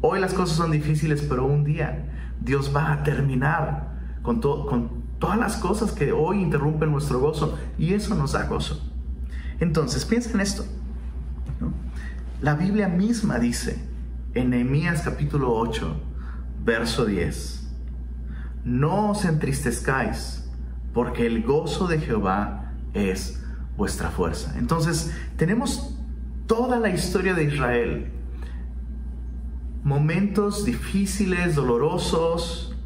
Hoy 0.00 0.20
las 0.20 0.32
cosas 0.32 0.56
son 0.56 0.70
difíciles, 0.70 1.22
pero 1.22 1.44
un 1.46 1.64
día 1.64 2.04
Dios 2.40 2.72
va 2.74 2.92
a 2.92 3.02
terminar 3.02 3.88
con, 4.22 4.40
todas 4.40 5.38
las 5.38 5.56
cosas 5.56 5.92
que 5.92 6.12
hoy 6.12 6.40
interrumpen 6.40 6.90
nuestro 6.90 7.18
gozo 7.18 7.58
y 7.78 7.94
eso 7.94 8.14
nos 8.14 8.32
da 8.32 8.44
gozo. 8.44 8.80
Entonces, 9.58 10.04
piensa 10.04 10.30
en 10.30 10.40
esto. 10.40 10.64
La 12.40 12.54
Biblia 12.54 12.88
misma 12.88 13.38
dice 13.38 13.82
en 14.34 14.50
Nehemías 14.50 15.02
capítulo 15.02 15.52
8, 15.52 16.00
verso 16.64 17.04
10, 17.04 17.68
no 18.64 19.10
os 19.10 19.24
entristezcáis, 19.24 20.48
porque 20.94 21.26
el 21.26 21.42
gozo 21.42 21.88
de 21.88 21.98
Jehová 21.98 22.72
es 22.94 23.42
vuestra 23.76 24.10
fuerza. 24.10 24.54
Entonces, 24.58 25.12
tenemos 25.36 25.98
toda 26.46 26.78
la 26.78 26.90
historia 26.90 27.34
de 27.34 27.44
Israel. 27.44 28.12
Momentos 29.88 30.66
difíciles, 30.66 31.54
dolorosos. 31.54 32.76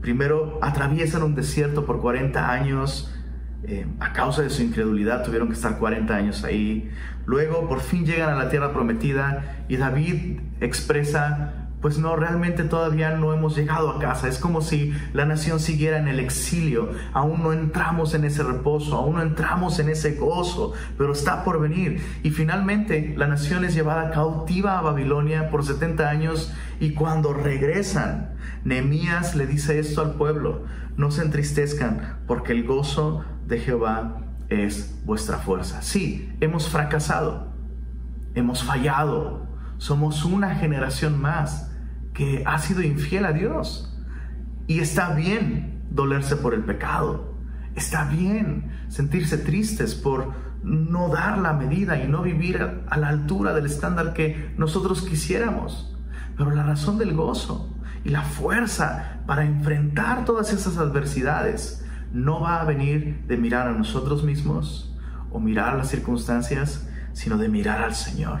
Primero 0.00 0.58
atraviesan 0.62 1.22
un 1.22 1.36
desierto 1.36 1.86
por 1.86 2.00
40 2.00 2.50
años. 2.50 3.14
Eh, 3.62 3.86
a 4.00 4.12
causa 4.12 4.42
de 4.42 4.50
su 4.50 4.60
incredulidad 4.64 5.22
tuvieron 5.22 5.46
que 5.46 5.54
estar 5.54 5.78
40 5.78 6.12
años 6.12 6.42
ahí. 6.42 6.90
Luego 7.24 7.68
por 7.68 7.78
fin 7.78 8.04
llegan 8.04 8.30
a 8.30 8.34
la 8.34 8.50
tierra 8.50 8.72
prometida 8.72 9.64
y 9.68 9.76
David 9.76 10.40
expresa 10.60 11.59
pues 11.80 11.98
no, 11.98 12.14
realmente 12.14 12.64
todavía 12.64 13.16
no 13.16 13.32
hemos 13.32 13.56
llegado 13.56 13.90
a 13.90 13.98
casa. 13.98 14.28
Es 14.28 14.38
como 14.38 14.60
si 14.60 14.92
la 15.14 15.24
nación 15.24 15.60
siguiera 15.60 15.98
en 15.98 16.08
el 16.08 16.20
exilio. 16.20 16.90
Aún 17.14 17.42
no 17.42 17.52
entramos 17.52 18.14
en 18.14 18.24
ese 18.24 18.42
reposo, 18.42 18.96
aún 18.96 19.16
no 19.16 19.22
entramos 19.22 19.78
en 19.78 19.88
ese 19.88 20.16
gozo, 20.16 20.74
pero 20.98 21.12
está 21.12 21.42
por 21.42 21.58
venir. 21.58 22.02
Y 22.22 22.30
finalmente 22.30 23.14
la 23.16 23.26
nación 23.26 23.64
es 23.64 23.74
llevada 23.74 24.10
cautiva 24.10 24.78
a 24.78 24.82
Babilonia 24.82 25.50
por 25.50 25.64
70 25.64 26.08
años 26.08 26.52
y 26.80 26.92
cuando 26.92 27.32
regresan, 27.32 28.34
Nehemías 28.64 29.34
le 29.34 29.46
dice 29.46 29.78
esto 29.78 30.02
al 30.02 30.14
pueblo, 30.14 30.64
no 30.96 31.10
se 31.10 31.22
entristezcan 31.22 32.18
porque 32.26 32.52
el 32.52 32.66
gozo 32.66 33.24
de 33.46 33.58
Jehová 33.58 34.18
es 34.50 35.00
vuestra 35.06 35.38
fuerza. 35.38 35.80
Sí, 35.80 36.30
hemos 36.40 36.68
fracasado, 36.68 37.54
hemos 38.34 38.64
fallado, 38.64 39.48
somos 39.78 40.26
una 40.26 40.56
generación 40.56 41.18
más 41.20 41.69
que 42.14 42.42
ha 42.46 42.58
sido 42.58 42.82
infiel 42.82 43.24
a 43.24 43.32
Dios. 43.32 43.96
Y 44.66 44.80
está 44.80 45.14
bien 45.14 45.82
dolerse 45.90 46.36
por 46.36 46.54
el 46.54 46.64
pecado. 46.64 47.34
Está 47.74 48.04
bien 48.04 48.70
sentirse 48.88 49.38
tristes 49.38 49.94
por 49.94 50.32
no 50.62 51.08
dar 51.08 51.38
la 51.38 51.52
medida 51.52 52.02
y 52.02 52.08
no 52.08 52.22
vivir 52.22 52.82
a 52.86 52.96
la 52.96 53.08
altura 53.08 53.54
del 53.54 53.66
estándar 53.66 54.12
que 54.12 54.52
nosotros 54.56 55.02
quisiéramos. 55.02 55.96
Pero 56.36 56.50
la 56.50 56.62
razón 56.62 56.98
del 56.98 57.14
gozo 57.14 57.74
y 58.04 58.10
la 58.10 58.22
fuerza 58.22 59.20
para 59.26 59.44
enfrentar 59.44 60.24
todas 60.24 60.52
esas 60.52 60.78
adversidades 60.78 61.84
no 62.12 62.40
va 62.40 62.60
a 62.60 62.64
venir 62.64 63.24
de 63.26 63.36
mirar 63.36 63.68
a 63.68 63.72
nosotros 63.72 64.24
mismos 64.24 64.96
o 65.30 65.38
mirar 65.38 65.76
las 65.76 65.88
circunstancias, 65.88 66.88
sino 67.12 67.38
de 67.38 67.48
mirar 67.48 67.82
al 67.82 67.94
Señor. 67.94 68.40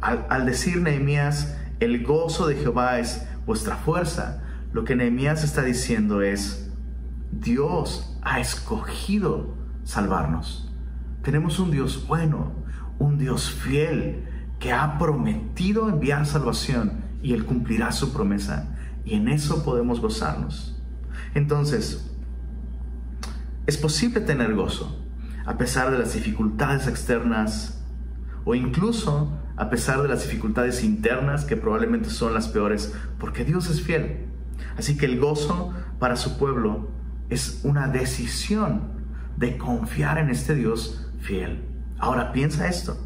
Al, 0.00 0.46
decir 0.46 0.80
Nehemías, 0.80 1.58
el 1.80 2.04
gozo 2.04 2.46
de 2.46 2.56
Jehová 2.56 2.98
es 2.98 3.26
vuestra 3.44 3.76
fuerza. 3.76 4.42
Lo 4.72 4.84
que 4.84 4.96
Nehemías 4.96 5.44
está 5.44 5.62
diciendo 5.62 6.22
es, 6.22 6.70
Dios 7.32 8.18
ha 8.22 8.40
escogido 8.40 9.54
salvarnos. 9.84 10.72
Tenemos 11.22 11.58
un 11.58 11.70
Dios 11.70 12.06
bueno, 12.06 12.52
un 12.98 13.18
Dios 13.18 13.50
fiel, 13.50 14.24
que 14.58 14.72
ha 14.72 14.98
prometido 14.98 15.88
enviar 15.88 16.24
salvación 16.24 17.04
y 17.22 17.34
Él 17.34 17.44
cumplirá 17.44 17.92
su 17.92 18.12
promesa. 18.12 18.74
Y 19.04 19.14
en 19.14 19.28
eso 19.28 19.64
podemos 19.64 20.00
gozarnos. 20.00 20.80
Entonces, 21.34 22.10
es 23.66 23.76
posible 23.76 24.20
tener 24.20 24.54
gozo 24.54 25.02
a 25.44 25.56
pesar 25.58 25.90
de 25.90 25.98
las 25.98 26.14
dificultades 26.14 26.88
externas 26.88 27.84
o 28.44 28.54
incluso 28.54 29.38
a 29.56 29.70
pesar 29.70 30.02
de 30.02 30.08
las 30.08 30.22
dificultades 30.22 30.84
internas 30.84 31.44
que 31.44 31.56
probablemente 31.56 32.10
son 32.10 32.34
las 32.34 32.48
peores, 32.48 32.94
porque 33.18 33.44
Dios 33.44 33.70
es 33.70 33.80
fiel. 33.82 34.26
Así 34.76 34.96
que 34.96 35.06
el 35.06 35.18
gozo 35.18 35.72
para 35.98 36.16
su 36.16 36.38
pueblo 36.38 36.90
es 37.30 37.60
una 37.64 37.88
decisión 37.88 38.92
de 39.36 39.56
confiar 39.56 40.18
en 40.18 40.30
este 40.30 40.54
Dios 40.54 41.10
fiel. 41.20 41.64
Ahora 41.98 42.32
piensa 42.32 42.68
esto. 42.68 42.98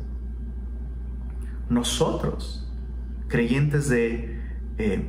Nosotros, 1.69 2.69
creyentes 3.29 3.89
de, 3.89 4.41
eh, 4.79 5.09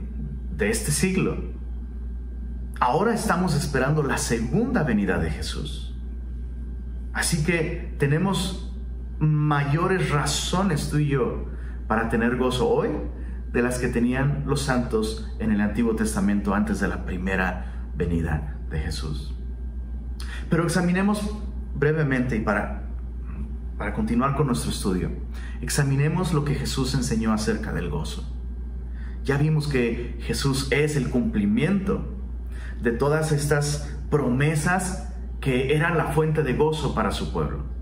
de 0.55 0.69
este 0.69 0.91
siglo, 0.91 1.37
ahora 2.79 3.15
estamos 3.15 3.55
esperando 3.55 4.03
la 4.03 4.17
segunda 4.17 4.83
venida 4.83 5.17
de 5.17 5.31
Jesús. 5.31 5.95
Así 7.13 7.43
que 7.43 7.95
tenemos 7.97 8.70
mayores 9.21 10.09
razones 10.09 10.89
tú 10.89 10.97
y 10.97 11.09
yo 11.09 11.45
para 11.87 12.09
tener 12.09 12.37
gozo 12.37 12.67
hoy 12.67 12.89
de 13.53 13.61
las 13.61 13.77
que 13.77 13.87
tenían 13.87 14.43
los 14.47 14.63
santos 14.63 15.31
en 15.37 15.51
el 15.51 15.61
Antiguo 15.61 15.95
Testamento 15.95 16.55
antes 16.55 16.79
de 16.79 16.87
la 16.87 17.05
primera 17.05 17.87
venida 17.95 18.57
de 18.71 18.79
Jesús. 18.79 19.35
Pero 20.49 20.63
examinemos 20.63 21.37
brevemente 21.75 22.35
y 22.35 22.39
para, 22.39 22.89
para 23.77 23.93
continuar 23.93 24.35
con 24.35 24.47
nuestro 24.47 24.71
estudio, 24.71 25.11
examinemos 25.61 26.33
lo 26.33 26.43
que 26.43 26.55
Jesús 26.55 26.95
enseñó 26.95 27.31
acerca 27.31 27.71
del 27.73 27.91
gozo. 27.91 28.27
Ya 29.23 29.37
vimos 29.37 29.67
que 29.67 30.17
Jesús 30.21 30.67
es 30.71 30.95
el 30.95 31.11
cumplimiento 31.11 32.17
de 32.81 32.91
todas 32.91 33.31
estas 33.31 33.95
promesas 34.09 35.13
que 35.41 35.75
eran 35.75 35.95
la 35.95 36.07
fuente 36.07 36.41
de 36.41 36.53
gozo 36.53 36.95
para 36.95 37.11
su 37.11 37.31
pueblo. 37.31 37.80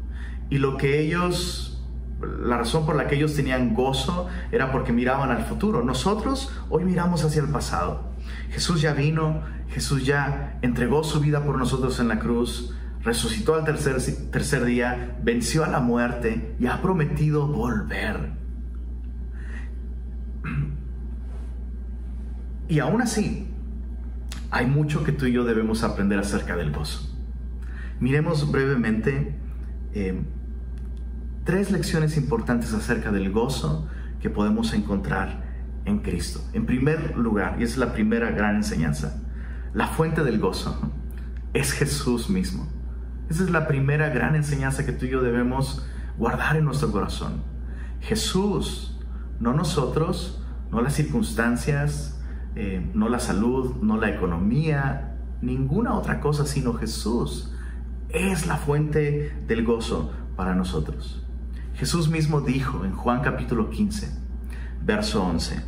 Y 0.49 0.57
lo 0.57 0.77
que 0.77 0.99
ellos, 0.99 1.81
la 2.21 2.57
razón 2.57 2.85
por 2.85 2.95
la 2.95 3.07
que 3.07 3.15
ellos 3.15 3.35
tenían 3.35 3.73
gozo 3.73 4.27
era 4.51 4.71
porque 4.71 4.91
miraban 4.91 5.29
al 5.31 5.45
futuro. 5.45 5.83
Nosotros 5.83 6.51
hoy 6.69 6.83
miramos 6.85 7.23
hacia 7.23 7.41
el 7.41 7.49
pasado. 7.49 8.09
Jesús 8.49 8.81
ya 8.81 8.93
vino, 8.93 9.41
Jesús 9.69 10.05
ya 10.05 10.57
entregó 10.61 11.03
su 11.03 11.19
vida 11.19 11.43
por 11.43 11.57
nosotros 11.57 11.99
en 11.99 12.07
la 12.07 12.19
cruz, 12.19 12.73
resucitó 13.03 13.55
al 13.55 13.63
tercer, 13.63 13.97
tercer 14.31 14.65
día, 14.65 15.17
venció 15.21 15.63
a 15.63 15.69
la 15.69 15.79
muerte 15.79 16.55
y 16.59 16.65
ha 16.65 16.81
prometido 16.81 17.47
volver. 17.47 18.31
Y 22.67 22.79
aún 22.79 23.01
así, 23.01 23.47
hay 24.51 24.67
mucho 24.67 25.03
que 25.03 25.11
tú 25.11 25.25
y 25.25 25.33
yo 25.33 25.43
debemos 25.43 25.83
aprender 25.83 26.19
acerca 26.19 26.55
del 26.55 26.71
gozo. 26.71 27.09
Miremos 27.99 28.51
brevemente 28.51 29.35
eh, 29.93 30.21
tres 31.49 31.71
lecciones 31.71 32.15
importantes 32.15 32.75
acerca 32.75 33.11
del 33.11 33.31
gozo 33.31 33.87
que 34.21 34.29
podemos 34.29 34.71
encontrar 34.75 35.41
en 35.85 35.97
Cristo. 36.03 36.39
En 36.53 36.67
primer 36.67 37.17
lugar, 37.17 37.55
y 37.59 37.63
esa 37.63 37.73
es 37.73 37.77
la 37.79 37.91
primera 37.91 38.29
gran 38.29 38.57
enseñanza, 38.57 39.19
la 39.73 39.87
fuente 39.87 40.23
del 40.23 40.37
gozo 40.37 40.79
es 41.55 41.71
Jesús 41.71 42.29
mismo. 42.29 42.67
Esa 43.31 43.45
es 43.45 43.49
la 43.49 43.67
primera 43.67 44.09
gran 44.09 44.35
enseñanza 44.35 44.85
que 44.85 44.91
tú 44.91 45.07
y 45.07 45.09
yo 45.09 45.23
debemos 45.23 45.83
guardar 46.19 46.55
en 46.55 46.65
nuestro 46.65 46.91
corazón. 46.91 47.41
Jesús, 47.99 48.99
no 49.39 49.51
nosotros, 49.53 50.45
no 50.69 50.81
las 50.81 50.93
circunstancias, 50.93 52.21
eh, 52.55 52.91
no 52.93 53.09
la 53.09 53.19
salud, 53.19 53.77
no 53.81 53.97
la 53.97 54.11
economía, 54.11 55.17
ninguna 55.41 55.95
otra 55.95 56.19
cosa 56.19 56.45
sino 56.45 56.75
Jesús 56.75 57.55
es 58.09 58.45
la 58.45 58.57
fuente 58.57 59.35
del 59.47 59.65
gozo 59.65 60.13
para 60.35 60.53
nosotros. 60.53 61.18
Jesús 61.79 62.09
mismo 62.09 62.41
dijo 62.41 62.83
en 62.83 62.91
Juan 62.91 63.21
capítulo 63.21 63.69
15, 63.69 64.11
verso 64.81 65.23
11, 65.23 65.63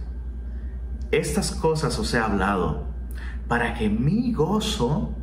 estas 1.10 1.52
cosas 1.52 1.98
os 2.00 2.14
he 2.14 2.20
hablado 2.20 2.90
para 3.48 3.76
que 3.76 3.88
mi 3.88 4.34
gozo 4.34 5.16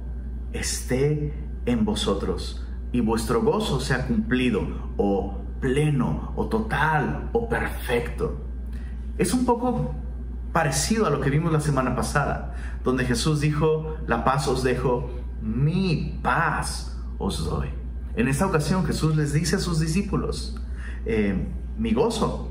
esté 0.55 1.35
en 1.67 1.85
vosotros 1.85 2.67
y 2.91 3.03
vuestro 3.03 3.43
gozo 3.43 3.81
sea 3.81 4.07
cumplido 4.07 4.95
o 4.97 5.43
pleno 5.61 6.33
o 6.37 6.47
total 6.47 7.29
o 7.35 7.51
perfecto. 7.51 8.47
Es 9.19 9.35
un 9.35 9.45
poco 9.45 9.95
parecido 10.55 11.05
a 11.05 11.11
lo 11.11 11.21
que 11.21 11.29
vimos 11.29 11.53
la 11.53 11.61
semana 11.61 11.95
pasada, 11.95 12.55
donde 12.83 13.05
Jesús 13.05 13.43
dijo, 13.43 13.99
la 14.07 14.25
paz 14.25 14.49
os 14.49 14.63
dejo, 14.63 15.11
mi 15.43 16.19
paz 16.23 16.99
os 17.19 17.45
doy. 17.45 17.69
En 18.17 18.27
esta 18.27 18.47
ocasión 18.47 18.87
Jesús 18.87 19.17
les 19.17 19.35
dice 19.35 19.57
a 19.57 19.61
sus 19.61 19.81
discípulos, 19.81 20.59
eh, 21.07 21.49
mi 21.77 21.93
gozo 21.93 22.51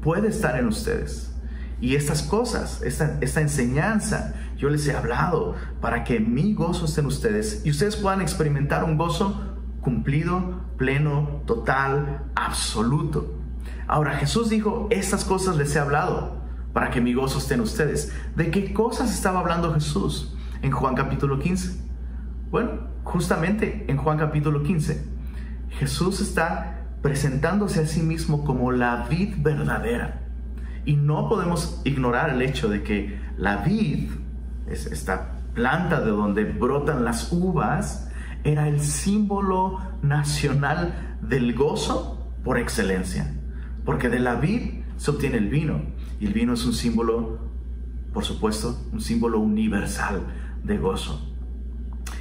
puede 0.00 0.28
estar 0.28 0.58
en 0.58 0.66
ustedes. 0.66 1.32
Y 1.80 1.94
estas 1.94 2.22
cosas, 2.22 2.80
esta, 2.82 3.18
esta 3.20 3.40
enseñanza, 3.40 4.34
yo 4.56 4.70
les 4.70 4.86
he 4.88 4.96
hablado 4.96 5.54
para 5.80 6.04
que 6.04 6.20
mi 6.20 6.54
gozo 6.54 6.86
esté 6.86 7.00
en 7.00 7.06
ustedes 7.06 7.62
y 7.64 7.70
ustedes 7.70 7.96
puedan 7.96 8.22
experimentar 8.22 8.84
un 8.84 8.96
gozo 8.96 9.56
cumplido, 9.82 10.62
pleno, 10.78 11.42
total, 11.46 12.24
absoluto. 12.34 13.34
Ahora 13.86 14.16
Jesús 14.16 14.48
dijo, 14.48 14.88
estas 14.90 15.24
cosas 15.24 15.56
les 15.56 15.76
he 15.76 15.78
hablado 15.78 16.36
para 16.72 16.90
que 16.90 17.00
mi 17.00 17.14
gozo 17.14 17.38
esté 17.38 17.54
en 17.54 17.60
ustedes. 17.60 18.12
¿De 18.34 18.50
qué 18.50 18.72
cosas 18.72 19.12
estaba 19.12 19.40
hablando 19.40 19.72
Jesús 19.74 20.34
en 20.62 20.72
Juan 20.72 20.94
capítulo 20.94 21.38
15? 21.38 21.80
Bueno, 22.50 22.88
justamente 23.04 23.84
en 23.88 23.96
Juan 23.96 24.18
capítulo 24.18 24.62
15, 24.62 25.04
Jesús 25.70 26.20
está 26.20 26.75
presentándose 27.06 27.82
a 27.82 27.86
sí 27.86 28.02
mismo 28.02 28.44
como 28.44 28.72
la 28.72 29.06
vid 29.08 29.36
verdadera. 29.38 30.22
Y 30.84 30.96
no 30.96 31.28
podemos 31.28 31.80
ignorar 31.84 32.30
el 32.30 32.42
hecho 32.42 32.68
de 32.68 32.82
que 32.82 33.16
la 33.38 33.58
vid, 33.58 34.10
es 34.66 34.86
esta 34.86 35.36
planta 35.54 36.00
de 36.00 36.10
donde 36.10 36.42
brotan 36.42 37.04
las 37.04 37.30
uvas, 37.30 38.10
era 38.42 38.66
el 38.66 38.80
símbolo 38.80 39.80
nacional 40.02 41.16
del 41.20 41.54
gozo 41.54 42.28
por 42.42 42.58
excelencia. 42.58 43.32
Porque 43.84 44.08
de 44.08 44.18
la 44.18 44.34
vid 44.34 44.80
se 44.96 45.12
obtiene 45.12 45.38
el 45.38 45.48
vino. 45.48 45.82
Y 46.18 46.26
el 46.26 46.32
vino 46.32 46.54
es 46.54 46.66
un 46.66 46.72
símbolo, 46.72 47.38
por 48.12 48.24
supuesto, 48.24 48.80
un 48.92 49.00
símbolo 49.00 49.38
universal 49.38 50.22
de 50.64 50.76
gozo. 50.76 51.35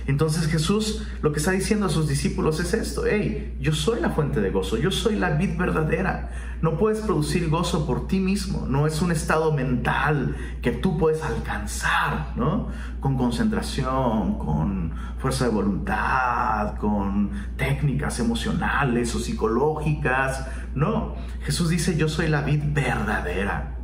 Entonces 0.08 0.48
Jesús 0.48 1.04
lo 1.22 1.32
que 1.32 1.40
está 1.40 1.52
diciendo 1.52 1.88
a 1.88 1.90
sus 1.90 2.08
discípulos 2.08 2.60
es 2.60 2.74
esto, 2.74 3.04
hey, 3.10 3.56
yo 3.60 3.74
soy 3.74 4.00
la 4.00 4.12
fuente 4.12 4.40
de 4.40 4.52
gozo, 4.52 4.78
yo 4.78 4.92
soy 4.92 5.16
la 5.16 5.32
vid 5.32 5.58
verdadera. 5.58 6.30
No 6.62 6.78
puedes 6.78 7.00
producir 7.00 7.50
gozo 7.50 7.86
por 7.86 8.08
ti 8.08 8.20
mismo, 8.20 8.66
no 8.68 8.88
es 8.88 9.02
un 9.02 9.12
estado 9.12 9.52
mental 9.52 10.36
que 10.62 10.72
tú 10.72 10.98
puedes 10.98 11.24
alcanzar, 11.24 12.34
¿no? 12.36 12.70
Con 13.00 13.18
concentración, 13.18 14.38
con 14.40 14.94
fuerza 15.20 15.46
de 15.46 15.52
voluntad, 15.52 16.78
con 16.78 17.32
técnicas 17.58 18.20
emocionales 18.20 19.14
o 19.16 19.20
psicológicas. 19.20 20.48
No, 20.76 21.16
Jesús 21.44 21.70
dice, 21.70 21.98
yo 21.98 22.08
soy 22.08 22.28
la 22.28 22.42
vid 22.42 22.62
verdadera 22.74 23.75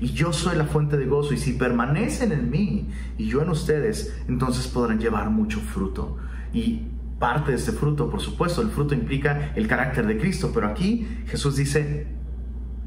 y 0.00 0.08
yo 0.12 0.32
soy 0.32 0.56
la 0.56 0.64
fuente 0.64 0.96
de 0.96 1.04
gozo 1.06 1.34
y 1.34 1.36
si 1.36 1.52
permanecen 1.52 2.32
en 2.32 2.50
mí 2.50 2.88
y 3.18 3.26
yo 3.26 3.42
en 3.42 3.50
ustedes, 3.50 4.16
entonces 4.28 4.66
podrán 4.66 4.98
llevar 4.98 5.28
mucho 5.28 5.60
fruto. 5.60 6.16
Y 6.54 6.86
parte 7.18 7.50
de 7.50 7.58
este 7.58 7.72
fruto, 7.72 8.10
por 8.10 8.20
supuesto, 8.20 8.62
el 8.62 8.70
fruto 8.70 8.94
implica 8.94 9.52
el 9.54 9.68
carácter 9.68 10.06
de 10.06 10.18
Cristo, 10.18 10.52
pero 10.54 10.68
aquí 10.68 11.06
Jesús 11.26 11.56
dice, 11.56 12.06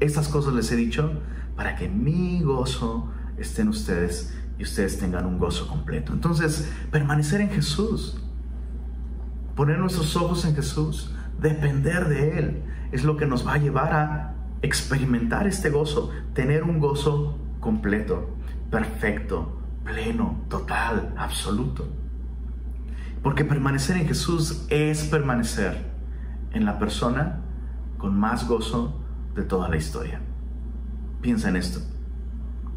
estas 0.00 0.28
cosas 0.28 0.54
les 0.54 0.70
he 0.72 0.76
dicho 0.76 1.12
para 1.56 1.76
que 1.76 1.88
mi 1.88 2.42
gozo 2.42 3.08
esté 3.38 3.62
en 3.62 3.68
ustedes 3.68 4.36
y 4.58 4.64
ustedes 4.64 4.98
tengan 4.98 5.24
un 5.24 5.38
gozo 5.38 5.68
completo. 5.68 6.12
Entonces, 6.12 6.68
permanecer 6.90 7.40
en 7.40 7.50
Jesús, 7.50 8.20
poner 9.54 9.78
nuestros 9.78 10.16
ojos 10.16 10.44
en 10.46 10.56
Jesús, 10.56 11.14
depender 11.40 12.08
de 12.08 12.38
Él, 12.38 12.62
es 12.90 13.04
lo 13.04 13.16
que 13.16 13.26
nos 13.26 13.46
va 13.46 13.54
a 13.54 13.58
llevar 13.58 13.92
a 13.92 14.33
experimentar 14.64 15.46
este 15.46 15.68
gozo, 15.68 16.10
tener 16.32 16.64
un 16.64 16.78
gozo 16.78 17.38
completo, 17.60 18.34
perfecto, 18.70 19.60
pleno, 19.84 20.42
total, 20.48 21.12
absoluto. 21.18 21.86
Porque 23.22 23.44
permanecer 23.44 23.98
en 23.98 24.08
Jesús 24.08 24.66
es 24.70 25.04
permanecer 25.04 25.92
en 26.52 26.64
la 26.64 26.78
persona 26.78 27.42
con 27.98 28.18
más 28.18 28.48
gozo 28.48 29.00
de 29.34 29.42
toda 29.42 29.68
la 29.68 29.76
historia. 29.76 30.20
Piensa 31.20 31.50
en 31.50 31.56
esto. 31.56 31.80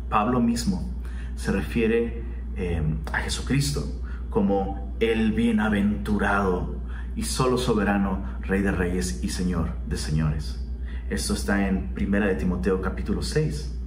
Pablo 0.10 0.41
mismo 0.41 0.93
se 1.36 1.54
refiere 1.54 2.23
eh, 2.58 2.82
a 3.13 3.19
Jesucristo 3.19 3.86
como 4.30 4.93
el 5.00 5.32
bienaventurado 5.32 6.76
y 7.15 7.23
solo 7.23 7.58
soberano 7.58 8.26
Rey 8.41 8.62
de 8.62 8.71
Reyes 8.71 9.23
y 9.23 9.30
Señor 9.30 9.69
de 9.88 9.97
Señores. 9.97 10.66
Esto 11.09 11.35
está 11.35 11.69
en 11.69 11.93
Primera 11.93 12.27
de 12.27 12.35
Timoteo 12.35 12.81
capítulo 12.81 13.21
6. 13.21 13.79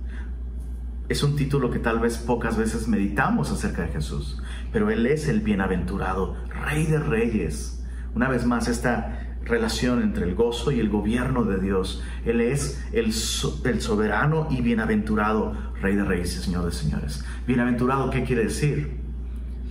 Es 1.10 1.22
un 1.22 1.36
título 1.36 1.70
que 1.70 1.78
tal 1.78 1.98
vez 1.98 2.16
pocas 2.16 2.56
veces 2.56 2.88
meditamos 2.88 3.50
acerca 3.50 3.82
de 3.82 3.88
Jesús, 3.88 4.42
pero 4.72 4.90
Él 4.90 5.04
es 5.04 5.28
el 5.28 5.40
bienaventurado, 5.40 6.36
Rey 6.48 6.86
de 6.86 6.98
Reyes. 6.98 7.84
Una 8.14 8.30
vez 8.30 8.46
más, 8.46 8.68
esta 8.68 9.36
relación 9.44 10.02
entre 10.02 10.24
el 10.24 10.34
gozo 10.34 10.72
y 10.72 10.80
el 10.80 10.88
gobierno 10.88 11.44
de 11.44 11.60
Dios. 11.60 12.02
Él 12.24 12.40
es 12.40 12.82
el, 12.92 13.12
soberano 13.12 14.46
y 14.48 14.62
bienaventurado 14.62 15.54
Rey 15.82 15.96
de 15.96 16.04
Reyes 16.04 16.34
y 16.38 16.42
Señor 16.42 16.64
de 16.64 16.72
Señores. 16.72 17.22
Bienaventurado, 17.46 18.08
¿qué 18.08 18.24
quiere 18.24 18.44
decir? 18.44 18.98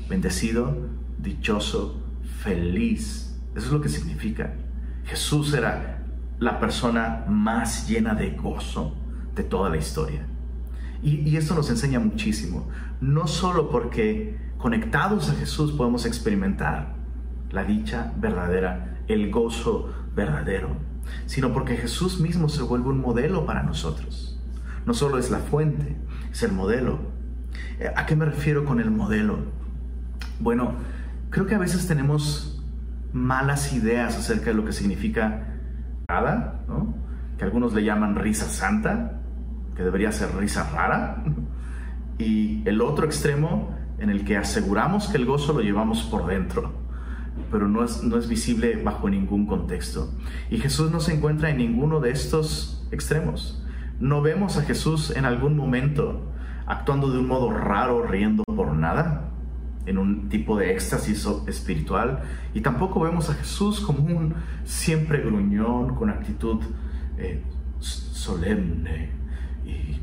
Bendecido, 0.08 0.78
dichoso, 1.18 2.00
feliz. 2.44 3.40
Eso 3.56 3.66
es 3.66 3.72
lo 3.72 3.82
que 3.82 3.90
significa. 3.90 4.54
Jesús 5.06 5.52
era 5.54 5.99
la 6.40 6.60
persona 6.60 7.26
más 7.28 7.88
llena 7.88 8.16
de 8.16 8.32
gozo 8.32 8.96
de 9.36 9.44
toda 9.44 9.70
la 9.70 9.78
historia. 9.78 10.26
Y, 11.02 11.38
esto 11.38 11.56
nos 11.56 11.70
enseña 11.70 12.00
muchísimo, 12.00 12.68
no 13.00 13.28
solo 13.28 13.70
porque 13.70 14.38
conectados 14.58 15.30
a 15.30 15.36
Jesús 15.36 15.72
podemos 15.72 16.06
experimentar 16.06 16.96
la 17.52 17.64
dicha 17.64 18.14
verdadera, 18.18 19.00
el 19.08 19.32
gozo 19.32 19.94
verdadero, 20.14 20.76
sino 21.26 21.54
porque 21.54 21.78
Jesús 21.78 22.20
mismo 22.20 22.50
se 22.50 22.64
vuelve 22.64 22.90
un 22.90 23.00
modelo 23.00 23.46
para 23.46 23.64
nosotros. 23.64 24.38
No 24.86 24.94
solo 24.94 25.18
es 25.18 25.32
la 25.32 25.40
fuente, 25.40 25.96
es 26.32 26.44
el 26.44 26.52
modelo. 26.52 27.00
Eh, 27.80 27.92
¿A 27.96 28.06
qué 28.06 28.16
me 28.18 28.26
refiero 28.26 28.66
con 28.66 28.82
el 28.82 28.92
modelo? 28.92 29.38
Bueno, 30.42 30.74
creo 31.30 31.46
que 31.46 31.56
a 31.56 31.60
veces 31.60 31.88
tenemos 31.88 32.62
malas 33.14 33.72
ideas 33.74 34.18
acerca 34.18 34.48
de 34.48 34.54
lo 34.54 34.66
que 34.66 34.74
significa 34.74 35.49
que 37.38 37.44
algunos 37.44 37.74
le 37.74 37.84
llaman 37.84 38.16
risa 38.16 38.46
santa, 38.46 39.22
que 39.76 39.84
debería 39.84 40.12
ser 40.12 40.36
risa 40.36 40.70
rara, 40.74 41.24
y 42.18 42.68
el 42.68 42.82
otro 42.82 43.06
extremo 43.06 43.76
en 44.00 44.10
el 44.10 44.26
que 44.26 44.38
aseguramos 44.38 45.08
que 45.08 45.18
el 45.18 45.26
gozo 45.26 45.54
lo 45.54 45.62
llevamos 45.62 46.04
por 46.04 46.26
dentro, 46.26 46.74
pero 47.52 47.68
no 47.68 47.84
es, 47.84 48.04
no 48.04 48.18
es 48.18 48.28
visible 48.28 48.82
bajo 48.84 49.10
ningún 49.10 49.46
contexto. 49.46 50.12
Y 50.50 50.58
Jesús 50.58 50.92
no 50.92 51.00
se 51.00 51.14
encuentra 51.14 51.50
en 51.50 51.58
ninguno 51.58 52.00
de 52.00 52.12
estos 52.12 52.88
extremos. 52.92 53.64
No 54.00 54.22
vemos 54.22 54.58
a 54.58 54.64
Jesús 54.64 55.12
en 55.16 55.26
algún 55.26 55.56
momento 55.56 56.22
actuando 56.66 57.12
de 57.12 57.20
un 57.20 57.28
modo 57.28 57.52
raro, 57.52 58.04
riendo 58.04 58.44
por 58.44 58.74
nada 58.74 59.30
en 59.90 59.98
un 59.98 60.30
tipo 60.30 60.56
de 60.56 60.72
éxtasis 60.72 61.28
espiritual 61.48 62.22
y 62.54 62.62
tampoco 62.62 63.00
vemos 63.00 63.30
a 63.32 63.34
Jesús 63.34 63.80
como 63.80 64.04
un 64.04 64.36
siempre 64.64 65.20
gruñón 65.20 65.96
con 65.96 66.12
actitud 66.12 66.62
eh, 67.18 67.42
solemne 67.80 69.10
y, 69.66 70.00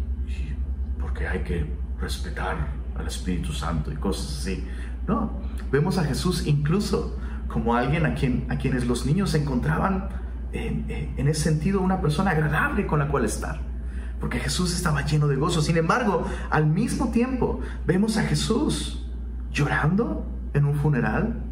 porque 1.00 1.28
hay 1.28 1.40
que 1.40 1.66
respetar 2.00 2.56
al 2.96 3.06
Espíritu 3.06 3.52
Santo 3.52 3.92
y 3.92 3.96
cosas 3.96 4.40
así. 4.40 4.66
No, 5.06 5.40
vemos 5.70 5.98
a 5.98 6.04
Jesús 6.04 6.46
incluso 6.46 7.16
como 7.46 7.76
alguien 7.76 8.06
a, 8.06 8.14
quien, 8.14 8.46
a 8.50 8.58
quienes 8.58 8.88
los 8.88 9.06
niños 9.06 9.34
encontraban 9.34 10.08
en, 10.52 10.86
en 11.16 11.28
ese 11.28 11.42
sentido 11.42 11.80
una 11.80 12.00
persona 12.00 12.32
agradable 12.32 12.86
con 12.88 12.98
la 12.98 13.06
cual 13.06 13.24
estar. 13.24 13.60
Porque 14.18 14.40
Jesús 14.40 14.74
estaba 14.74 15.02
lleno 15.04 15.28
de 15.28 15.36
gozo. 15.36 15.62
Sin 15.62 15.76
embargo, 15.76 16.24
al 16.50 16.66
mismo 16.66 17.10
tiempo 17.12 17.60
vemos 17.86 18.16
a 18.16 18.22
Jesús 18.22 19.05
llorando 19.56 20.26
en 20.52 20.66
un 20.66 20.74
funeral. 20.74 21.42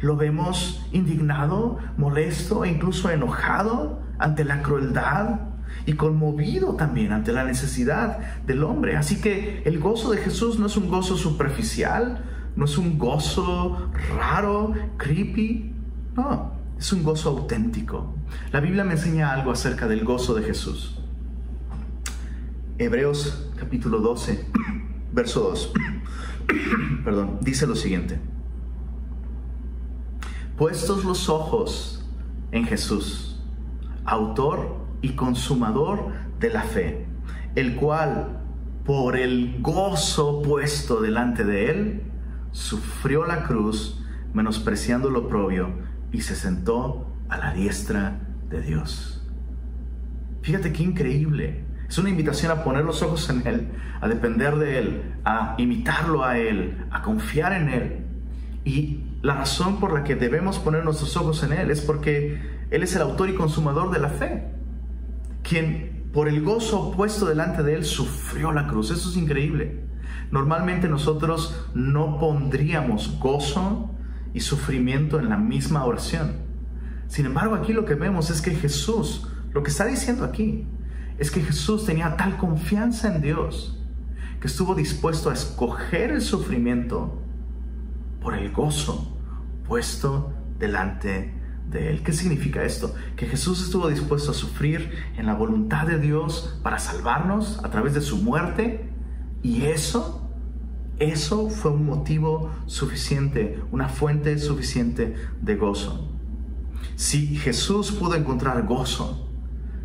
Lo 0.00 0.16
vemos 0.16 0.84
indignado, 0.92 1.78
molesto 1.98 2.64
e 2.64 2.70
incluso 2.70 3.10
enojado 3.10 4.00
ante 4.18 4.44
la 4.44 4.62
crueldad 4.62 5.40
y 5.86 5.92
conmovido 5.92 6.74
también 6.74 7.12
ante 7.12 7.32
la 7.32 7.44
necesidad 7.44 8.18
del 8.46 8.64
hombre. 8.64 8.96
Así 8.96 9.20
que 9.20 9.62
el 9.66 9.78
gozo 9.78 10.10
de 10.10 10.18
Jesús 10.18 10.58
no 10.58 10.66
es 10.66 10.76
un 10.76 10.88
gozo 10.88 11.16
superficial, 11.16 12.24
no 12.56 12.64
es 12.64 12.78
un 12.78 12.98
gozo 12.98 13.90
raro, 14.16 14.72
creepy, 14.96 15.72
no, 16.16 16.52
es 16.78 16.92
un 16.92 17.02
gozo 17.02 17.30
auténtico. 17.30 18.14
La 18.52 18.60
Biblia 18.60 18.84
me 18.84 18.92
enseña 18.92 19.32
algo 19.32 19.50
acerca 19.50 19.86
del 19.86 20.04
gozo 20.04 20.34
de 20.34 20.44
Jesús. 20.44 20.98
Hebreos 22.78 23.50
capítulo 23.56 23.98
12, 23.98 24.46
verso 25.12 25.40
2, 25.40 25.72
perdón, 27.04 27.38
dice 27.40 27.66
lo 27.66 27.74
siguiente. 27.74 28.18
Puestos 30.56 31.04
los 31.04 31.28
ojos 31.28 32.08
en 32.52 32.64
Jesús, 32.64 33.42
autor 34.04 34.76
y 35.02 35.10
consumador 35.10 36.12
de 36.38 36.50
la 36.50 36.62
fe, 36.62 37.06
el 37.56 37.74
cual 37.74 38.40
por 38.84 39.16
el 39.16 39.60
gozo 39.60 40.42
puesto 40.42 41.00
delante 41.00 41.44
de 41.44 41.70
él, 41.70 42.02
sufrió 42.52 43.26
la 43.26 43.44
cruz, 43.44 44.04
menospreciando 44.32 45.10
lo 45.10 45.28
propio, 45.28 45.70
y 46.12 46.20
se 46.20 46.36
sentó 46.36 47.12
a 47.28 47.38
la 47.38 47.52
diestra 47.52 48.20
de 48.50 48.60
Dios. 48.60 49.26
Fíjate 50.42 50.72
qué 50.72 50.82
increíble. 50.82 51.64
Es 51.94 51.98
una 51.98 52.10
invitación 52.10 52.50
a 52.50 52.64
poner 52.64 52.84
los 52.84 53.02
ojos 53.02 53.30
en 53.30 53.46
Él, 53.46 53.68
a 54.00 54.08
depender 54.08 54.56
de 54.56 54.78
Él, 54.80 55.02
a 55.24 55.54
imitarlo 55.58 56.24
a 56.24 56.36
Él, 56.36 56.84
a 56.90 57.02
confiar 57.02 57.52
en 57.52 57.68
Él. 57.68 58.04
Y 58.64 59.04
la 59.22 59.36
razón 59.36 59.78
por 59.78 59.92
la 59.92 60.02
que 60.02 60.16
debemos 60.16 60.58
poner 60.58 60.84
nuestros 60.84 61.16
ojos 61.16 61.44
en 61.44 61.52
Él 61.52 61.70
es 61.70 61.80
porque 61.82 62.42
Él 62.72 62.82
es 62.82 62.96
el 62.96 63.02
autor 63.02 63.30
y 63.30 63.34
consumador 63.36 63.92
de 63.92 64.00
la 64.00 64.08
fe 64.08 64.42
quien 65.44 66.10
por 66.12 66.26
el 66.26 66.42
gozo 66.42 66.90
puesto 66.96 67.26
delante 67.26 67.62
de 67.62 67.76
él 67.76 67.84
sufrió 67.84 68.50
la 68.50 68.66
cruz. 68.66 68.90
Eso 68.90 69.10
es 69.10 69.16
increíble. 69.16 69.84
Normalmente 70.32 70.88
nosotros 70.88 71.64
no 71.74 72.18
pondríamos 72.18 73.20
gozo 73.20 73.94
y 74.32 74.40
sufrimiento 74.40 75.20
en 75.20 75.28
la 75.28 75.36
misma 75.36 75.84
oración. 75.84 76.38
Sin 77.06 77.26
embargo, 77.26 77.54
aquí 77.54 77.72
lo 77.72 77.84
que 77.84 77.94
vemos 77.94 78.30
es 78.30 78.42
que 78.42 78.50
Jesús, 78.50 79.28
lo 79.52 79.62
que 79.62 79.70
está 79.70 79.86
diciendo 79.86 80.24
aquí, 80.24 80.66
es 81.18 81.30
que 81.30 81.42
Jesús 81.42 81.84
tenía 81.86 82.16
tal 82.16 82.36
confianza 82.36 83.14
en 83.14 83.22
Dios 83.22 83.78
que 84.40 84.48
estuvo 84.48 84.74
dispuesto 84.74 85.30
a 85.30 85.32
escoger 85.32 86.10
el 86.10 86.20
sufrimiento 86.20 87.18
por 88.20 88.34
el 88.34 88.52
gozo 88.52 89.16
puesto 89.66 90.32
delante 90.58 91.32
de 91.70 91.90
él. 91.90 92.02
¿Qué 92.02 92.12
significa 92.12 92.62
esto? 92.62 92.94
Que 93.16 93.26
Jesús 93.26 93.62
estuvo 93.62 93.88
dispuesto 93.88 94.32
a 94.32 94.34
sufrir 94.34 94.90
en 95.16 95.26
la 95.26 95.34
voluntad 95.34 95.86
de 95.86 95.98
Dios 95.98 96.58
para 96.62 96.78
salvarnos 96.78 97.60
a 97.64 97.70
través 97.70 97.94
de 97.94 98.00
su 98.00 98.18
muerte 98.18 98.90
y 99.42 99.62
eso, 99.62 100.30
eso 100.98 101.48
fue 101.48 101.70
un 101.70 101.86
motivo 101.86 102.50
suficiente, 102.66 103.62
una 103.72 103.88
fuente 103.88 104.38
suficiente 104.38 105.14
de 105.40 105.56
gozo. 105.56 106.10
Si 106.96 107.36
Jesús 107.36 107.92
pudo 107.92 108.14
encontrar 108.14 108.66
gozo 108.66 109.30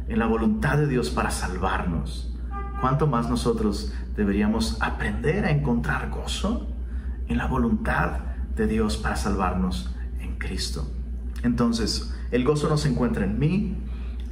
en 0.09 0.19
la 0.19 0.25
voluntad 0.25 0.77
de 0.77 0.87
Dios 0.87 1.11
para 1.11 1.29
salvarnos, 1.29 2.35
¿cuánto 2.81 3.07
más 3.07 3.29
nosotros 3.29 3.93
deberíamos 4.15 4.81
aprender 4.81 5.45
a 5.45 5.51
encontrar 5.51 6.09
gozo 6.09 6.67
en 7.27 7.37
la 7.37 7.45
voluntad 7.45 8.19
de 8.55 8.67
Dios 8.67 8.97
para 8.97 9.15
salvarnos 9.15 9.95
en 10.19 10.37
Cristo? 10.37 10.91
Entonces, 11.43 12.13
el 12.31 12.43
gozo 12.43 12.67
no 12.69 12.77
se 12.77 12.89
encuentra 12.89 13.23
en 13.23 13.37
mí, 13.37 13.77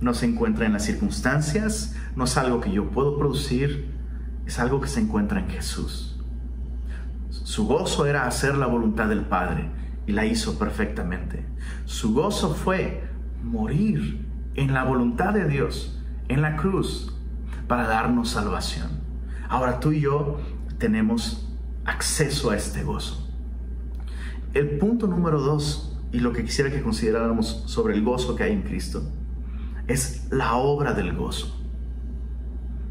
no 0.02 0.13
se 0.13 0.26
encuentra 0.26 0.66
en 0.66 0.74
las 0.74 0.84
circunstancias, 0.84 1.96
no 2.16 2.26
es 2.26 2.38
algo 2.38 2.60
que 2.60 2.72
yo 2.72 2.90
puedo 2.90 3.18
producir, 3.18 3.96
es 4.48 4.60
algo 4.60 4.82
que 4.82 4.88
se 4.88 5.00
encuentra 5.00 5.40
en 5.40 5.50
Jesús. 5.50 6.20
Su 7.30 7.68
gozo 7.68 8.08
era 8.08 8.26
hacer 8.26 8.56
la 8.56 8.66
voluntad 8.66 9.10
del 9.10 9.22
Padre 9.22 9.70
y 10.08 10.12
la 10.12 10.26
hizo 10.26 10.58
perfectamente. 10.58 11.46
Su 11.86 12.13
gozo 12.13 12.54
fue 12.54 13.04
morir 13.44 14.27
en 14.58 14.74
la 14.74 14.84
voluntad 14.84 15.34
de 15.34 15.48
Dios, 15.48 15.98
en 16.28 16.41
la 16.41 16.58
cruz, 16.58 17.13
para 17.67 17.88
darnos 17.88 18.30
salvación. 18.32 18.89
Ahora 19.48 19.80
tú 19.80 19.93
y 19.93 20.02
yo 20.02 20.41
tenemos 20.78 21.50
acceso 21.86 22.50
a 22.50 22.58
este 22.58 22.84
gozo. 22.84 23.30
El 24.54 24.78
punto 24.78 25.08
número 25.08 25.39
dos 25.39 25.98
y 26.12 26.20
lo 26.20 26.34
que 26.34 26.43
quisiera 26.43 26.72
que 26.72 26.82
consideráramos 26.82 27.63
sobre 27.67 27.93
el 27.93 28.04
gozo 28.04 28.36
que 28.36 28.43
hay 28.43 28.52
en 28.54 28.63
Cristo 28.63 29.04
es 29.88 30.28
la 30.32 30.56
obra 30.56 30.93
del 30.93 31.15
gozo. 31.15 31.54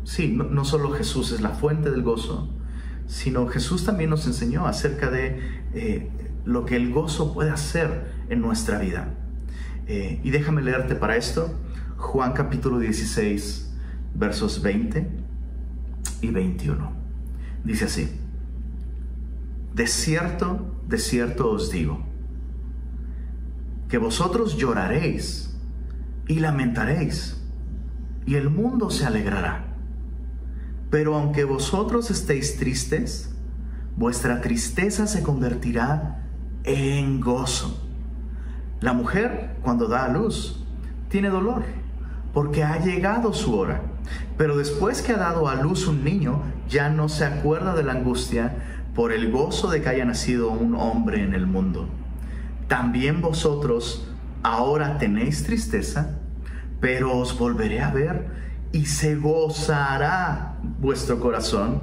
Sí, 0.04 0.32
no, 0.32 0.64
solo 0.64 0.92
Jesús 0.92 1.32
es 1.32 1.40
la 1.40 1.50
fuente 1.50 1.90
del 1.90 2.02
gozo, 2.02 2.48
sino 3.06 3.48
Jesús 3.48 3.84
también 3.84 4.10
nos 4.10 4.26
enseñó 4.26 4.66
acerca 4.66 5.10
de 5.10 5.40
eh, 5.74 6.10
lo 6.44 6.64
que 6.64 6.76
el 6.76 6.92
gozo 6.92 7.34
puede 7.34 7.50
hacer 7.50 8.12
en 8.28 8.40
nuestra 8.40 8.78
vida. 8.78 9.12
Eh, 9.86 10.20
y 10.24 10.30
déjame 10.30 10.62
leerte 10.62 10.96
para 10.96 11.16
esto 11.16 11.54
Juan 11.96 12.32
capítulo 12.32 12.78
16, 12.78 13.72
versos 14.14 14.60
20 14.60 15.08
y 16.20 16.28
21. 16.28 16.92
Dice 17.64 17.86
así, 17.86 18.20
de 19.74 19.86
cierto, 19.86 20.74
de 20.88 20.98
cierto 20.98 21.50
os 21.50 21.70
digo, 21.70 22.04
que 23.88 23.98
vosotros 23.98 24.56
lloraréis 24.56 25.56
y 26.28 26.40
lamentaréis, 26.40 27.42
y 28.26 28.34
el 28.34 28.50
mundo 28.50 28.90
se 28.90 29.06
alegrará. 29.06 29.74
Pero 30.90 31.14
aunque 31.14 31.44
vosotros 31.44 32.10
estéis 32.10 32.56
tristes, 32.56 33.34
vuestra 33.96 34.40
tristeza 34.40 35.06
se 35.06 35.22
convertirá 35.22 36.28
en 36.64 37.20
gozo. 37.20 37.85
La 38.86 38.92
mujer, 38.94 39.56
cuando 39.62 39.88
da 39.88 40.04
a 40.06 40.08
luz, 40.08 40.64
tiene 41.10 41.28
dolor, 41.28 41.64
porque 42.32 42.64
ha 42.64 42.78
llegado 42.78 43.34
su 43.34 43.58
hora. 43.58 43.82
Pero 44.38 44.56
después 44.56 45.02
que 45.02 45.12
ha 45.12 45.18
dado 45.18 45.48
a 45.48 45.56
luz 45.56 45.86
un 45.86 46.04
niño, 46.04 46.40
ya 46.70 46.88
no 46.88 47.10
se 47.10 47.26
acuerda 47.26 47.74
de 47.74 47.82
la 47.82 47.92
angustia 47.92 48.54
por 48.94 49.12
el 49.12 49.30
gozo 49.30 49.68
de 49.68 49.82
que 49.82 49.90
haya 49.90 50.06
nacido 50.06 50.50
un 50.50 50.74
hombre 50.74 51.22
en 51.22 51.34
el 51.34 51.46
mundo 51.46 51.88
también 52.68 53.22
vosotros 53.22 54.08
ahora 54.42 54.98
tenéis 54.98 55.44
tristeza, 55.44 56.18
pero 56.80 57.16
os 57.16 57.38
volveré 57.38 57.80
a 57.80 57.90
ver 57.90 58.26
y 58.72 58.86
se 58.86 59.14
gozará 59.14 60.56
vuestro 60.80 61.20
corazón 61.20 61.80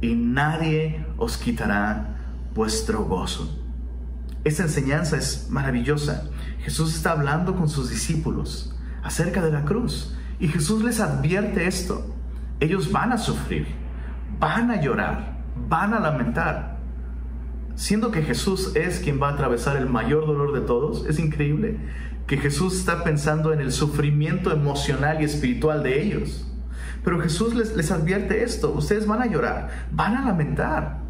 y 0.00 0.14
nadie 0.14 1.04
os 1.16 1.38
quitará 1.38 2.16
vuestro 2.54 3.04
gozo. 3.04 3.57
Esta 4.48 4.62
enseñanza 4.62 5.18
es 5.18 5.48
maravillosa. 5.50 6.24
Jesús 6.60 6.94
está 6.94 7.12
hablando 7.12 7.54
con 7.54 7.68
sus 7.68 7.90
discípulos 7.90 8.74
acerca 9.02 9.42
de 9.42 9.52
la 9.52 9.66
cruz 9.66 10.16
y 10.40 10.48
Jesús 10.48 10.82
les 10.82 11.00
advierte 11.00 11.66
esto. 11.66 12.14
Ellos 12.58 12.90
van 12.90 13.12
a 13.12 13.18
sufrir, 13.18 13.66
van 14.40 14.70
a 14.70 14.80
llorar, 14.80 15.42
van 15.68 15.92
a 15.92 16.00
lamentar, 16.00 16.78
siendo 17.74 18.10
que 18.10 18.22
Jesús 18.22 18.74
es 18.74 19.00
quien 19.00 19.20
va 19.20 19.28
a 19.28 19.32
atravesar 19.32 19.76
el 19.76 19.86
mayor 19.86 20.26
dolor 20.26 20.54
de 20.54 20.62
todos, 20.62 21.04
es 21.04 21.18
increíble 21.18 21.76
que 22.26 22.38
Jesús 22.38 22.78
está 22.78 23.04
pensando 23.04 23.52
en 23.52 23.60
el 23.60 23.70
sufrimiento 23.70 24.50
emocional 24.50 25.20
y 25.20 25.24
espiritual 25.24 25.82
de 25.82 26.02
ellos. 26.02 26.50
Pero 27.04 27.20
Jesús 27.20 27.54
les, 27.54 27.76
les 27.76 27.90
advierte 27.90 28.42
esto, 28.44 28.72
ustedes 28.72 29.06
van 29.06 29.20
a 29.20 29.26
llorar, 29.26 29.68
van 29.92 30.16
a 30.16 30.24
lamentar, 30.24 31.07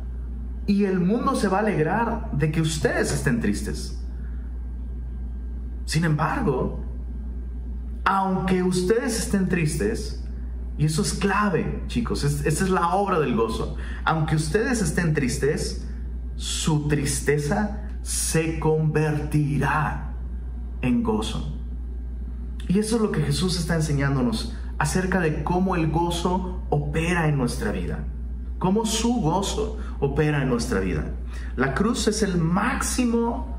y 0.69 0.85
el 0.85 1.01
mundo 1.01 1.35
se 1.35 1.49
va 1.49 1.57
a 1.57 1.61
alegrar 1.61 2.31
de 2.33 2.53
que 2.53 2.61
ustedes 2.61 3.11
estén 3.11 3.41
tristes. 3.41 3.99
Sin 5.87 6.05
embargo, 6.05 6.85
aunque 8.05 8.63
ustedes 8.63 9.19
estén 9.19 9.49
tristes, 9.49 10.23
y 10.77 10.85
eso 10.85 11.01
es 11.01 11.15
clave, 11.15 11.83
chicos, 11.87 12.23
esa 12.23 12.65
es 12.65 12.71
la 12.71 12.91
obra 12.91 13.19
del 13.19 13.35
gozo, 13.35 13.77
aunque 14.05 14.37
ustedes 14.37 14.83
estén 14.83 15.15
tristes, 15.15 15.89
su 16.37 16.87
tristeza 16.87 17.89
se 18.03 18.61
convertirá 18.61 20.13
en 20.83 21.03
gozo. 21.03 21.57
Y 22.69 22.79
eso 22.79 22.97
es 22.97 23.03
lo 23.03 23.11
que 23.11 23.23
Jesús 23.23 23.59
está 23.59 23.75
enseñándonos 23.75 24.55
acerca 24.77 25.19
de 25.21 25.43
cómo 25.45 25.77
el 25.77 25.91
gozo 25.91 26.63
opera 26.69 27.27
en 27.27 27.39
nuestra 27.39 27.73
vida, 27.73 28.05
cómo 28.59 28.87
su 28.87 29.21
gozo 29.21 29.79
opera 30.01 30.43
en 30.43 30.49
nuestra 30.49 30.81
vida. 30.81 31.13
La 31.57 31.75
cruz 31.75 32.09
es 32.09 32.23
el 32.23 32.39
máximo 32.39 33.59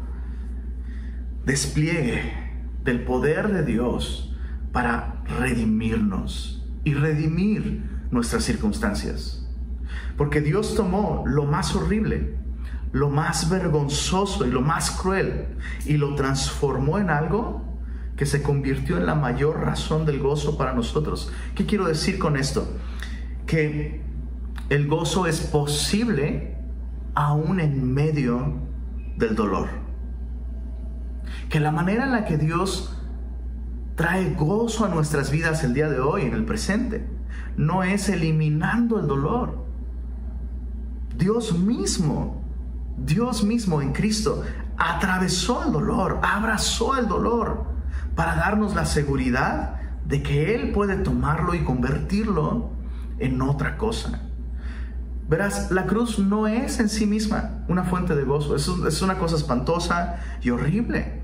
despliegue 1.45 2.21
del 2.83 3.03
poder 3.03 3.51
de 3.51 3.63
Dios 3.63 4.35
para 4.71 5.23
redimirnos 5.39 6.65
y 6.83 6.93
redimir 6.93 7.83
nuestras 8.11 8.43
circunstancias. 8.43 9.47
Porque 10.17 10.41
Dios 10.41 10.75
tomó 10.75 11.23
lo 11.25 11.45
más 11.45 11.75
horrible, 11.75 12.35
lo 12.91 13.09
más 13.09 13.49
vergonzoso 13.49 14.45
y 14.45 14.51
lo 14.51 14.61
más 14.61 14.91
cruel 14.91 15.47
y 15.85 15.97
lo 15.97 16.15
transformó 16.15 16.99
en 16.99 17.09
algo 17.09 17.63
que 18.15 18.25
se 18.25 18.41
convirtió 18.41 18.97
en 18.97 19.05
la 19.05 19.15
mayor 19.15 19.61
razón 19.61 20.05
del 20.05 20.19
gozo 20.19 20.57
para 20.57 20.73
nosotros. 20.73 21.31
¿Qué 21.55 21.65
quiero 21.65 21.87
decir 21.87 22.19
con 22.19 22.35
esto? 22.35 22.67
Que 23.45 24.01
el 24.69 24.87
gozo 24.87 25.25
es 25.25 25.41
posible 25.41 26.55
aún 27.15 27.59
en 27.59 27.91
medio 27.93 28.53
del 29.17 29.35
dolor. 29.35 29.67
Que 31.49 31.59
la 31.59 31.71
manera 31.71 32.05
en 32.05 32.11
la 32.11 32.25
que 32.25 32.37
Dios 32.37 32.95
trae 33.95 34.33
gozo 34.35 34.85
a 34.85 34.89
nuestras 34.89 35.31
vidas 35.31 35.63
el 35.63 35.73
día 35.73 35.89
de 35.89 35.99
hoy, 35.99 36.21
en 36.21 36.33
el 36.33 36.45
presente, 36.45 37.07
no 37.57 37.83
es 37.83 38.09
eliminando 38.09 38.99
el 38.99 39.07
dolor. 39.07 39.65
Dios 41.17 41.57
mismo, 41.57 42.43
Dios 42.97 43.43
mismo 43.43 43.81
en 43.81 43.91
Cristo, 43.91 44.43
atravesó 44.77 45.65
el 45.65 45.73
dolor, 45.73 46.19
abrazó 46.21 46.95
el 46.97 47.07
dolor 47.07 47.65
para 48.15 48.35
darnos 48.35 48.75
la 48.75 48.85
seguridad 48.85 49.79
de 50.05 50.21
que 50.23 50.55
Él 50.55 50.71
puede 50.71 50.95
tomarlo 50.97 51.55
y 51.55 51.63
convertirlo 51.63 52.69
en 53.17 53.41
otra 53.41 53.77
cosa. 53.77 54.28
Verás, 55.29 55.69
la 55.69 55.85
cruz 55.85 56.17
no 56.17 56.47
es 56.47 56.79
en 56.79 56.89
sí 56.89 57.05
misma 57.05 57.63
una 57.67 57.83
fuente 57.83 58.15
de 58.15 58.23
gozo, 58.23 58.55
es, 58.55 59.01
una 59.03 59.19
cosa 59.19 59.35
espantosa 59.35 60.17
y 60.41 60.49
horrible. 60.49 61.21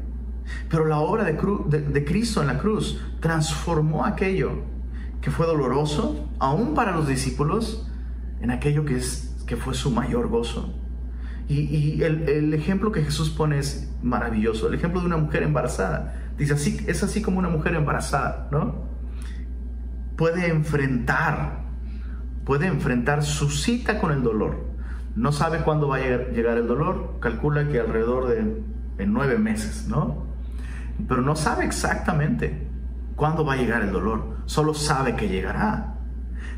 Pero 0.70 0.86
la 0.86 1.00
obra 1.00 1.24
de, 1.24 2.06
Cristo 2.06 2.42
en 2.42 2.48
la 2.48 2.60
cruz 2.60 3.02
transformó 3.20 4.06
aquello 4.06 4.62
que 5.22 5.32
fue 5.32 5.48
doloroso, 5.48 6.30
aún 6.38 6.76
para 6.76 6.92
los 6.92 7.08
discípulos, 7.08 7.90
en 8.42 8.52
aquello 8.52 8.86
que, 8.86 9.02
fue 9.58 9.74
su 9.74 9.90
mayor 9.90 10.28
gozo. 10.28 10.78
Y, 11.48 12.04
el, 12.04 12.30
el, 12.30 12.54
ejemplo 12.54 12.92
que 12.92 13.02
Jesús 13.02 13.32
pone 13.32 13.58
es 13.58 13.92
maravilloso, 14.04 14.68
el 14.68 14.76
ejemplo 14.76 15.00
de 15.00 15.08
una 15.08 15.18
mujer 15.18 15.42
embarazada. 15.42 16.32
Dice 16.38 16.54
así, 16.54 16.78
es 16.86 17.02
así 17.02 17.24
como 17.24 17.40
una 17.40 17.50
mujer 17.50 17.74
embarazada, 17.74 18.50
¿no? 18.52 18.86
Puede 20.16 20.48
enfrentar 20.48 21.65
puede 22.46 22.68
enfrentar 22.68 23.24
su 23.24 23.50
cita 23.50 24.00
con 24.00 24.12
el 24.12 24.24
dolor. 24.24 24.66
No 25.16 25.32
sabe 25.32 25.60
cuándo 25.64 25.88
va 25.88 25.98
a 25.98 26.00
llegar 26.00 26.58
el 26.58 26.68
dolor, 26.68 27.18
calcula 27.20 27.68
que 27.68 27.80
alrededor 27.80 28.28
de 28.28 28.64
en 28.98 29.14
nueve 29.14 29.38
meses, 29.38 29.88
¿no? 29.88 30.26
Pero 31.08 31.22
no 31.22 31.36
sabe 31.36 31.66
exactamente 31.66 32.68
cuándo 33.16 33.46
va 33.46 33.54
a 33.54 33.58
llegar 33.58 33.82
el 33.82 33.92
dolor, 33.92 34.38
solo 34.46 34.74
sabe 34.74 35.16
que 35.16 35.28
llegará. 35.28 35.98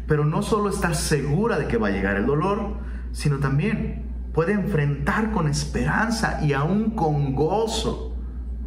Pero 0.08 0.26
no 0.26 0.41
solo 0.41 0.69
está 0.69 0.93
segura 0.93 1.58
de 1.58 1.67
que 1.67 1.78
va 1.78 1.88
a 1.88 1.91
llegar 1.91 2.17
el 2.17 2.26
dolor, 2.26 2.78
sino 3.12 3.38
también 3.38 4.06
puede 4.34 4.54
enfrentar 4.54 5.32
con 5.32 5.47
esperanza 5.47 6.39
y 6.43 6.54
aún 6.54 6.91
con 6.91 7.34
gozo 7.34 8.15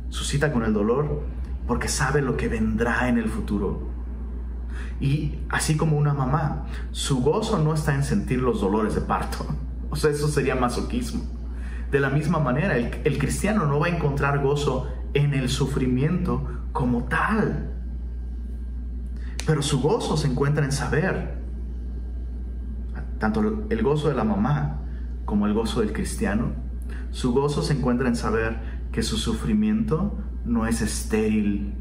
su 0.08 0.24
cita 0.24 0.52
con 0.52 0.64
el 0.64 0.72
dolor, 0.72 1.22
porque 1.66 1.86
sabe 1.86 2.20
lo 2.20 2.36
que 2.36 2.48
vendrá 2.48 3.08
en 3.08 3.18
el 3.18 3.28
futuro. 3.28 3.88
Y 5.00 5.38
así 5.48 5.76
como 5.76 5.96
una 5.96 6.14
mamá, 6.14 6.66
su 6.90 7.22
gozo 7.22 7.58
no 7.58 7.74
está 7.74 7.94
en 7.94 8.04
sentir 8.04 8.40
los 8.40 8.60
dolores 8.60 8.94
de 8.94 9.00
parto. 9.00 9.46
O 9.92 9.96
sea, 9.96 10.12
eso 10.12 10.28
sería 10.28 10.54
masoquismo. 10.54 11.24
De 11.90 11.98
la 11.98 12.10
misma 12.10 12.38
manera, 12.38 12.76
el, 12.76 13.18
cristiano 13.18 13.66
no 13.66 13.80
va 13.80 13.86
a 13.86 13.90
encontrar 13.90 14.38
gozo 14.38 14.86
en 15.14 15.34
el 15.34 15.48
sufrimiento 15.48 16.46
como 16.70 17.04
tal. 17.04 17.72
Pero 19.44 19.62
su 19.62 19.80
gozo 19.80 20.16
se 20.16 20.28
encuentra 20.28 20.64
en 20.64 20.70
saber, 20.70 21.40
tanto 23.18 23.64
el 23.68 23.82
gozo 23.82 24.08
de 24.08 24.14
la 24.14 24.22
mamá 24.22 24.82
como 25.24 25.48
el 25.48 25.54
gozo 25.54 25.80
del 25.80 25.92
cristiano, 25.92 26.52
su 27.10 27.32
gozo 27.32 27.62
se 27.62 27.72
encuentra 27.72 28.06
en 28.06 28.14
saber 28.14 28.58
que 28.92 29.02
su 29.02 29.16
sufrimiento 29.16 30.16
no 30.44 30.66
es 30.66 30.82
estéril, 30.82 31.74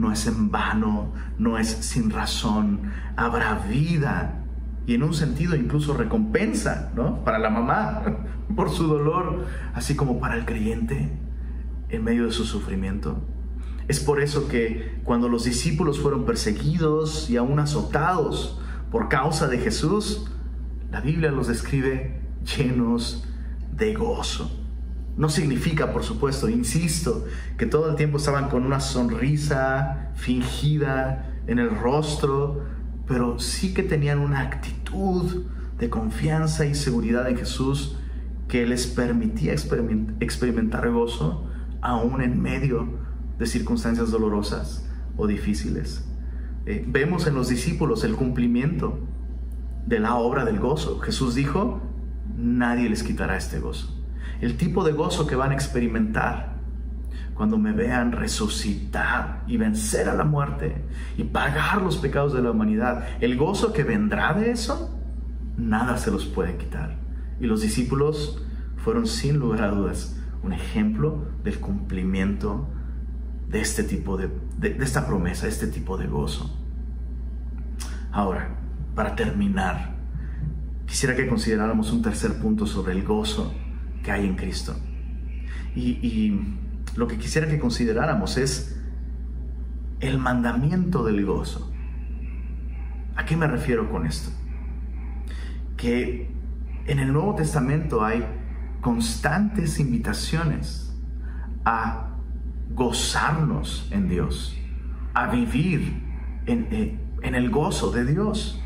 no 0.00 0.10
es 0.10 0.26
en 0.26 0.50
vano, 0.50 1.12
no 1.38 1.58
es 1.58 1.68
sin 1.68 2.08
razón, 2.08 2.90
habrá 3.16 3.54
vida 3.68 4.46
y 4.86 4.94
en 4.94 5.02
un 5.02 5.12
sentido 5.12 5.54
incluso 5.54 5.92
recompensa, 5.92 6.90
¿no? 6.96 7.22
Para 7.22 7.38
la 7.38 7.50
mamá 7.50 8.02
por 8.56 8.70
su 8.70 8.86
dolor, 8.86 9.44
así 9.74 9.96
como 9.96 10.18
para 10.18 10.36
el 10.36 10.46
creyente 10.46 11.18
en 11.90 12.02
medio 12.02 12.24
de 12.24 12.32
su 12.32 12.46
sufrimiento. 12.46 13.22
Es 13.88 14.00
por 14.00 14.22
eso 14.22 14.48
que 14.48 15.02
cuando 15.04 15.28
los 15.28 15.44
discípulos 15.44 16.00
fueron 16.00 16.24
perseguidos 16.24 17.28
y 17.28 17.36
aún 17.36 17.58
azotados 17.58 18.58
por 18.90 19.10
causa 19.10 19.48
de 19.48 19.58
Jesús, 19.58 20.30
la 20.90 21.02
Biblia 21.02 21.30
los 21.30 21.46
describe 21.46 22.22
llenos 22.56 23.28
de 23.76 23.94
gozo. 23.94 24.59
No 25.16 25.28
significa, 25.28 25.92
por 25.92 26.02
supuesto, 26.02 26.48
insisto, 26.48 27.26
que 27.58 27.66
todo 27.66 27.90
el 27.90 27.96
tiempo 27.96 28.16
estaban 28.16 28.48
con 28.48 28.64
una 28.64 28.80
sonrisa 28.80 30.12
fingida 30.14 31.42
en 31.46 31.58
el 31.58 31.70
rostro, 31.70 32.64
pero 33.06 33.38
sí 33.38 33.74
que 33.74 33.82
tenían 33.82 34.20
una 34.20 34.40
actitud 34.40 35.44
de 35.78 35.90
confianza 35.90 36.64
y 36.66 36.74
seguridad 36.74 37.28
en 37.28 37.36
Jesús 37.36 37.96
que 38.48 38.66
les 38.66 38.86
permitía 38.86 39.52
experimentar 39.52 40.90
gozo 40.90 41.46
aún 41.80 42.22
en 42.22 42.40
medio 42.40 42.88
de 43.38 43.46
circunstancias 43.46 44.10
dolorosas 44.10 44.88
o 45.16 45.26
difíciles. 45.26 46.06
Eh, 46.66 46.84
vemos 46.86 47.26
en 47.26 47.34
los 47.34 47.48
discípulos 47.48 48.04
el 48.04 48.14
cumplimiento 48.16 48.98
de 49.86 49.98
la 49.98 50.14
obra 50.16 50.44
del 50.44 50.58
gozo. 50.60 50.98
Jesús 51.00 51.34
dijo, 51.34 51.80
nadie 52.36 52.88
les 52.88 53.02
quitará 53.02 53.36
este 53.36 53.58
gozo 53.58 53.99
el 54.40 54.56
tipo 54.56 54.84
de 54.84 54.92
gozo 54.92 55.26
que 55.26 55.36
van 55.36 55.50
a 55.50 55.54
experimentar 55.54 56.60
cuando 57.34 57.56
me 57.56 57.72
vean 57.72 58.12
resucitar 58.12 59.44
y 59.46 59.56
vencer 59.56 60.10
a 60.10 60.14
la 60.14 60.24
muerte 60.24 60.84
y 61.16 61.24
pagar 61.24 61.80
los 61.80 61.96
pecados 61.96 62.34
de 62.34 62.42
la 62.42 62.50
humanidad. 62.50 63.06
El 63.20 63.38
gozo 63.38 63.72
que 63.72 63.82
vendrá 63.82 64.34
de 64.34 64.50
eso, 64.50 64.94
nada 65.56 65.96
se 65.96 66.10
los 66.10 66.26
puede 66.26 66.58
quitar. 66.58 66.98
Y 67.40 67.46
los 67.46 67.62
discípulos 67.62 68.44
fueron 68.76 69.06
sin 69.06 69.38
lugar 69.38 69.62
a 69.62 69.70
dudas 69.70 70.20
un 70.42 70.52
ejemplo 70.52 71.28
del 71.42 71.60
cumplimiento 71.60 72.68
de 73.48 73.60
este 73.62 73.84
tipo 73.84 74.16
de, 74.16 74.28
de, 74.58 74.76
esta 74.82 75.06
promesa, 75.06 75.48
este 75.48 75.66
tipo 75.66 75.96
de 75.96 76.08
gozo. 76.08 76.54
Ahora, 78.12 78.56
para 78.94 79.14
terminar, 79.16 79.94
quisiera 80.86 81.16
que 81.16 81.26
consideráramos 81.26 81.90
un 81.90 82.02
tercer 82.02 82.38
punto 82.38 82.66
sobre 82.66 82.92
el 82.92 83.02
gozo 83.02 83.54
que 84.02 84.10
hay 84.10 84.26
en 84.26 84.36
Cristo. 84.36 84.76
Y, 85.74 86.40
lo 86.96 87.06
que 87.06 87.18
quisiera 87.18 87.46
que 87.46 87.60
consideráramos 87.60 88.36
es 88.36 88.76
el 90.00 90.18
mandamiento 90.18 91.04
del 91.04 91.24
gozo. 91.24 91.72
¿A 93.14 93.24
qué 93.24 93.36
me 93.36 93.46
refiero 93.46 93.88
con 93.88 94.06
esto? 94.06 94.30
Que 95.76 96.28
en 96.86 96.98
el 96.98 97.12
Nuevo 97.12 97.36
Testamento 97.36 98.04
hay 98.04 98.24
constantes 98.80 99.78
invitaciones 99.78 100.92
a 101.64 102.16
gozarnos 102.70 103.88
en 103.92 104.08
Dios, 104.08 104.58
a 105.14 105.28
vivir 105.30 106.02
en, 106.46 106.66
eh, 106.72 106.98
en, 107.22 107.34
el 107.36 107.50
gozo 107.50 107.92
de 107.92 108.04
Dios. 108.04 108.60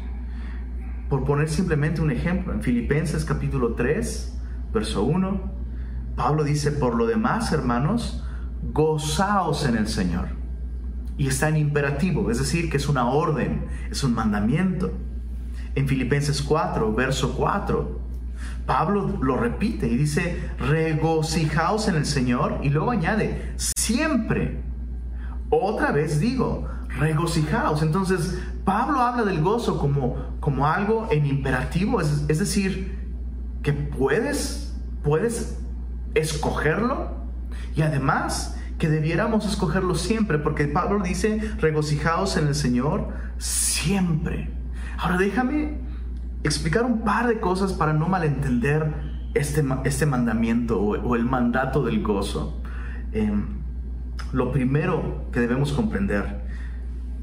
Por 1.10 1.24
poner 1.24 1.50
simplemente 1.50 2.00
un 2.00 2.10
ejemplo, 2.10 2.54
en 2.54 2.62
Filipenses 2.62 3.26
capítulo 3.26 3.74
3, 3.74 4.33
verso 4.74 5.04
1, 5.04 5.40
Pablo 6.16 6.44
dice, 6.44 6.72
por 6.72 6.96
lo 6.96 7.06
demás, 7.06 7.52
hermanos, 7.52 8.22
gozaos 8.72 9.64
en 9.64 9.76
el 9.76 9.88
Señor. 9.88 10.28
Y 11.16 11.28
está 11.28 11.48
en 11.48 11.56
imperativo, 11.56 12.30
es 12.30 12.38
decir, 12.38 12.68
que 12.68 12.76
es 12.76 12.88
una 12.88 13.06
orden, 13.06 13.66
es 13.90 14.02
un 14.02 14.14
mandamiento. 14.14 14.92
En 15.76 15.88
Filipenses 15.88 16.42
4, 16.42 16.92
verso 16.92 17.34
4, 17.36 18.00
Pablo 18.66 19.18
lo 19.22 19.36
repite 19.36 19.86
y 19.86 19.96
dice, 19.96 20.40
regocijaos 20.58 21.88
en 21.88 21.96
el 21.96 22.06
Señor 22.06 22.58
y 22.62 22.70
luego 22.70 22.90
añade, 22.90 23.52
siempre. 23.76 24.60
Otra 25.50 25.92
vez 25.92 26.18
digo, 26.18 26.66
regocijaos. 26.98 27.82
Entonces, 27.82 28.40
Pablo 28.64 29.00
habla 29.00 29.24
del 29.24 29.40
gozo 29.40 29.78
como, 29.78 30.36
como 30.40 30.66
algo 30.66 31.08
en 31.10 31.26
imperativo, 31.26 32.00
es, 32.00 32.24
es 32.28 32.38
decir, 32.38 32.98
que 33.62 33.72
puedes 33.72 34.63
puedes 35.04 35.58
escogerlo 36.14 37.10
y 37.76 37.82
además 37.82 38.56
que 38.78 38.88
debiéramos 38.88 39.46
escogerlo 39.46 39.94
siempre, 39.94 40.38
porque 40.38 40.66
Pablo 40.66 41.02
dice, 41.02 41.40
regocijaos 41.58 42.36
en 42.36 42.48
el 42.48 42.54
Señor 42.54 43.08
siempre. 43.38 44.50
Ahora 44.98 45.18
déjame 45.18 45.78
explicar 46.42 46.84
un 46.84 47.02
par 47.02 47.28
de 47.28 47.38
cosas 47.40 47.72
para 47.72 47.92
no 47.92 48.08
malentender 48.08 48.92
este, 49.34 49.64
este 49.84 50.06
mandamiento 50.06 50.80
o, 50.80 51.14
el 51.14 51.24
mandato 51.24 51.84
del 51.84 52.02
gozo. 52.02 52.60
Em, 53.12 53.62
lo 54.32 54.50
primero 54.50 55.28
que 55.32 55.40
debemos 55.40 55.72
comprender 55.72 56.44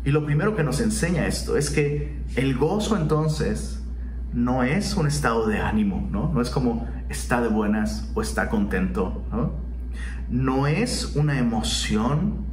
y 0.03 0.11
lo 0.11 0.25
primero 0.25 0.55
que 0.55 0.63
nos 0.63 0.79
enseña 0.81 1.27
esto 1.27 1.57
es 1.57 1.69
que 1.69 2.21
el 2.35 2.57
gozo 2.57 2.97
entonces 2.97 3.80
no 4.33 4.63
es 4.63 4.95
un 4.95 5.07
estado 5.07 5.47
de 5.47 5.59
ánimo, 5.59 6.07
¿no? 6.11 6.31
No 6.33 6.41
es 6.41 6.49
como 6.49 6.87
está 7.09 7.41
de 7.41 7.49
buenas 7.49 8.09
o 8.13 8.21
está 8.21 8.49
contento, 8.49 9.23
¿no? 9.31 10.67
Es 10.67 11.15
una 11.15 11.37
emoción 11.37 12.45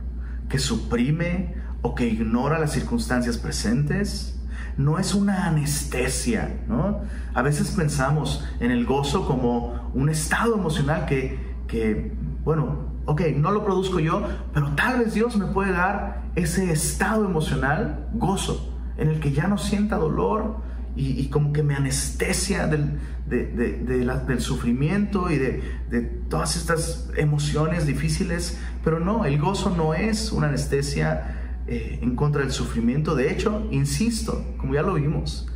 que 0.48 0.58
suprime 0.58 1.54
o 1.82 1.94
que 1.94 2.06
ignora 2.06 2.58
las 2.58 2.72
circunstancias 2.72 3.38
presentes. 3.38 4.40
No 4.76 4.98
es 4.98 5.14
una 5.14 5.46
anestesia, 5.46 6.60
¿no? 6.68 7.00
A 7.34 7.42
veces 7.42 7.70
pensamos 7.72 8.44
en 8.60 8.70
el 8.70 8.84
gozo 8.84 9.26
como 9.26 9.90
un 9.94 10.08
estado 10.08 10.54
emocional 10.54 11.06
que, 11.06 11.38
que 11.66 12.12
bueno, 12.44 12.88
ok, 13.06 13.22
no 13.36 13.52
lo 13.52 13.64
produzco 13.64 14.00
yo, 14.00 14.26
pero 14.52 14.68
tal 14.74 14.98
vez 14.98 15.14
Dios 15.14 15.36
me 15.36 15.46
puede 15.46 15.72
dar 15.72 16.22
ese 16.34 16.70
estado 16.72 17.24
emocional, 17.24 18.08
gozo, 18.12 18.74
en 18.96 19.08
el 19.08 19.20
que 19.20 19.32
ya 19.32 19.46
no 19.48 19.58
sienta 19.58 19.96
dolor 19.96 20.67
y, 20.96 21.26
como 21.28 21.52
que 21.52 21.62
me 21.62 21.74
anestesia 21.74 22.66
del, 22.66 22.98
del 23.26 24.40
sufrimiento 24.40 25.30
y 25.30 25.38
de, 25.38 26.18
todas 26.28 26.56
estas 26.56 27.10
emociones 27.16 27.86
difíciles, 27.86 28.58
pero 28.84 29.00
no, 29.00 29.24
el 29.24 29.38
gozo 29.38 29.70
no 29.70 29.94
es 29.94 30.32
una 30.32 30.48
anestesia 30.48 31.62
eh, 31.66 31.98
en 32.02 32.16
contra 32.16 32.42
del 32.42 32.52
sufrimiento. 32.52 33.14
De 33.14 33.30
hecho, 33.30 33.66
insisto, 33.70 34.44
como 34.56 34.74
ya 34.74 34.82
lo 34.82 34.94
vimos, 34.94 35.48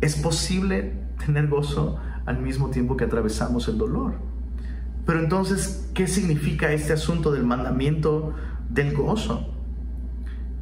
es 0.00 0.16
posible 0.16 0.92
tener 1.24 1.48
gozo 1.48 1.98
al 2.26 2.40
mismo 2.40 2.70
tiempo 2.70 2.96
que 2.96 3.04
atravesamos 3.04 3.68
el 3.68 3.78
dolor. 3.78 4.14
Pero 5.06 5.20
entonces, 5.20 5.90
¿qué 5.94 6.06
significa 6.06 6.72
este 6.72 6.92
asunto 6.92 7.30
del 7.30 7.44
mandamiento 7.44 8.34
del 8.68 8.94
gozo? 8.94 9.50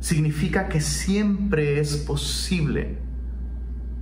Significa 0.00 0.68
que 0.68 0.80
siempre 0.80 1.78
es 1.78 1.96
posible, 1.96 2.98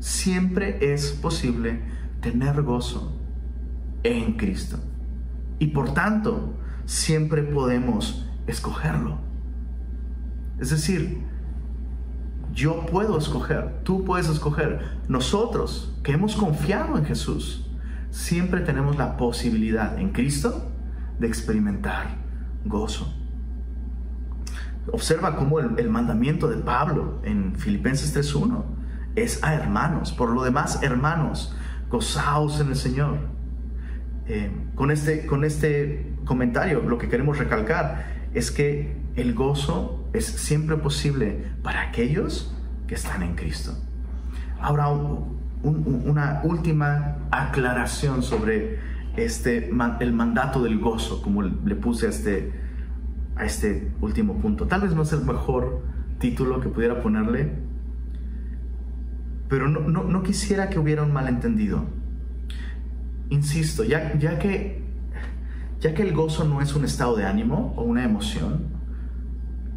siempre 0.01 0.93
es 0.93 1.13
posible 1.13 1.83
tener 2.21 2.63
gozo 2.63 3.17
en 4.03 4.37
Cristo. 4.37 4.79
Y 5.59 5.69
por 5.69 5.95
tanto, 5.95 6.55
siempre 6.87 7.43
podemos 7.43 8.27
escogerlo. 8.47 9.19
Es 10.59 10.71
decir, 10.71 11.23
yo 12.53 12.85
puedo 12.87 13.17
escoger, 13.17 13.83
tú 13.85 14.05
puedes 14.05 14.29
escoger. 14.29 14.99
Nosotros 15.09 15.97
que 16.03 16.13
hemos 16.13 16.35
confiado 16.35 16.99
en 16.99 17.05
Jesús, 17.05 17.71
siempre 18.11 18.61
tenemos 18.61 18.97
la 18.97 19.17
posibilidad 19.17 19.99
en 19.99 20.11
Cristo 20.11 20.71
de 21.19 21.27
experimentar 21.27 22.17
gozo. 22.65 23.15
Observa 24.93 25.37
cómo 25.37 25.61
el, 25.61 25.91
mandamiento 25.91 26.49
de 26.49 26.57
Pablo 26.57 27.21
en 27.23 27.55
Filipenses 27.55 28.17
3.1 28.17 28.80
es 29.17 29.43
a 29.43 29.55
hermanos. 29.55 30.13
Por 30.13 30.31
lo 30.31 30.43
demás, 30.43 30.83
hermanos, 30.83 31.55
gozaos 31.89 32.61
en 32.61 32.69
el 32.69 32.77
Señor. 32.77 33.19
Eh, 34.27 34.51
con, 34.75 34.91
este, 34.91 35.27
con 35.27 35.45
este 35.45 36.15
comentario 36.25 36.83
lo 36.83 36.99
que 36.99 37.09
queremos 37.09 37.39
recalcar 37.39 38.29
es 38.33 38.53
que 38.53 38.97
el 39.17 39.35
gozo 39.35 40.09
es 40.13 40.25
siempre 40.25 40.77
posible 40.77 41.45
para 41.63 41.83
aquellos 41.83 42.55
que 42.87 42.95
están 42.95 43.23
en 43.23 43.35
Cristo. 43.35 43.73
Ahora, 44.61 44.89
una 45.63 46.41
última 46.45 47.17
aclaración 47.31 48.23
sobre 48.23 48.79
este, 49.17 49.71
el 50.01 50.13
mandato 50.13 50.63
del 50.63 50.79
gozo, 50.79 51.23
como 51.23 51.43
le 51.43 51.75
puse 51.75 52.07
a 52.07 52.11
este, 52.11 52.53
a 53.37 53.45
este 53.45 53.91
último 54.01 54.39
punto. 54.41 54.67
Tal 54.67 54.83
vez 54.83 54.95
no 54.95 55.03
es 55.03 55.13
el 55.13 55.25
mejor 55.25 55.83
título 56.19 56.61
que 56.61 56.69
pudiera 56.69 57.03
ponerle, 57.03 57.53
pero 59.51 59.69
no, 59.69 60.05
no, 60.05 60.23
quisiera 60.23 60.71
que 60.71 60.79
hubiera 60.79 61.03
un 61.03 61.13
malentendido. 61.13 61.85
Insisto, 63.31 63.83
ya, 63.83 64.17
ya, 64.17 64.39
que, 64.39 64.81
ya 65.81 65.93
que 65.93 66.03
el 66.03 66.15
gozo 66.15 66.45
no 66.45 66.63
es 66.63 66.75
un 66.77 66.85
estado 66.85 67.17
de 67.17 67.27
ánimo 67.27 67.75
o 67.77 67.83
una 67.83 68.05
emoción, 68.05 68.69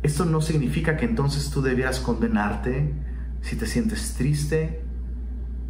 esto 0.03 0.25
no 0.25 0.41
significa 0.41 0.95
que 0.95 1.05
entonces 1.05 1.49
tú 1.49 1.63
debieras 1.63 1.99
condenarte 1.99 2.93
si 3.41 3.55
te 3.55 3.65
sientes 3.65 4.13
triste, 4.13 4.83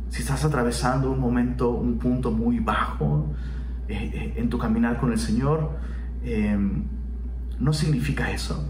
si 0.09 0.21
estás 0.21 0.43
atravesando 0.43 1.09
un 1.09 1.19
momento, 1.19 1.71
un 1.71 1.97
punto 1.97 2.29
muy 2.29 2.59
bajo 2.59 3.33
eh, 3.87 4.11
eh, 4.13 4.33
en 4.35 4.49
tu 4.49 4.57
caminar 4.57 4.99
con 4.99 5.13
el 5.13 5.17
Señor, 5.17 5.77
em, 6.25 6.83
no 7.57 7.71
significa 7.71 8.31
eso. 8.31 8.69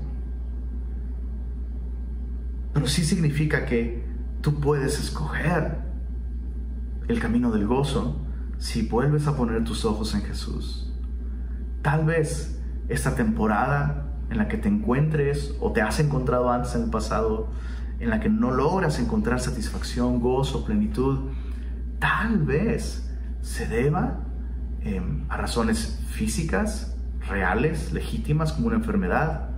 Pero 2.72 2.86
sí 2.86 3.04
significa 3.04 3.66
que 3.66 4.13
tú 4.44 4.60
puedes 4.60 5.00
escoger 5.00 5.78
el 7.08 7.20
camino 7.22 7.50
del 7.50 7.66
gozo 7.66 8.18
si 8.58 8.86
vuelves 8.88 9.26
a 9.26 9.38
poner 9.38 9.64
tus 9.64 9.86
ojos 9.86 10.14
en 10.16 10.22
Jesús. 10.22 10.94
Tal 11.82 12.06
vez 12.06 12.62
esta 12.90 13.16
temporada 13.16 14.12
en 14.30 14.38
la 14.38 14.50
que 14.50 14.58
te 14.58 14.68
encuentres 14.68 15.56
o 15.62 15.72
te 15.72 15.82
has 15.82 16.02
encontrado 16.02 16.52
antes 16.52 16.76
en 16.76 16.84
el 16.84 16.90
pasado, 16.90 17.48
en 18.00 18.10
la 18.10 18.20
que 18.20 18.28
no 18.28 18.52
logras 18.52 19.00
encontrar 19.00 19.40
satisfacción, 19.40 20.20
gozo, 20.20 20.66
plenitud, 20.66 21.30
tal 22.00 22.40
vez 22.40 23.10
se 23.42 23.66
deba 23.66 24.26
em, 24.82 25.26
a 25.30 25.38
razones 25.38 26.04
físicas, 26.10 26.98
reales, 27.30 27.94
legítimas, 27.94 28.52
como 28.52 28.68
una 28.68 28.76
enfermedad. 28.76 29.52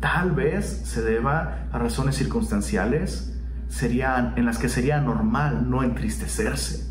Tal 0.00 0.32
vez 0.32 0.82
se 0.84 1.00
deba 1.00 1.66
a 1.72 1.78
razones 1.78 2.16
circunstanciales 2.16 3.31
serían, 3.72 4.34
en 4.36 4.44
las 4.44 4.58
que 4.58 4.68
sería 4.68 5.00
normal 5.00 5.70
no 5.70 5.82
entristecerse. 5.82 6.86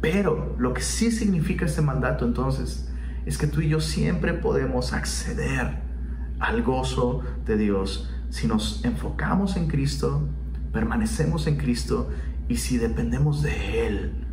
Pero 0.00 0.56
lo 0.58 0.74
que 0.74 0.82
sí 0.82 1.12
significa 1.12 1.64
este 1.64 1.80
mandato 1.80 2.26
entonces 2.26 2.90
es 3.24 3.38
que 3.38 3.46
tú 3.46 3.60
y 3.60 3.68
yo 3.68 3.80
siempre 3.80 4.34
podemos 4.34 4.92
acceder 4.92 5.78
al 6.40 6.62
gozo 6.62 7.22
de 7.46 7.56
Dios 7.56 8.10
si 8.30 8.48
nos 8.48 8.84
enfocamos 8.84 9.56
en 9.56 9.68
Cristo, 9.68 10.28
permanecemos 10.72 11.46
en 11.46 11.56
Cristo 11.56 12.10
y 12.48 12.56
si 12.56 12.76
dependemos 12.76 13.40
de 13.40 13.86
Él. 13.86 14.26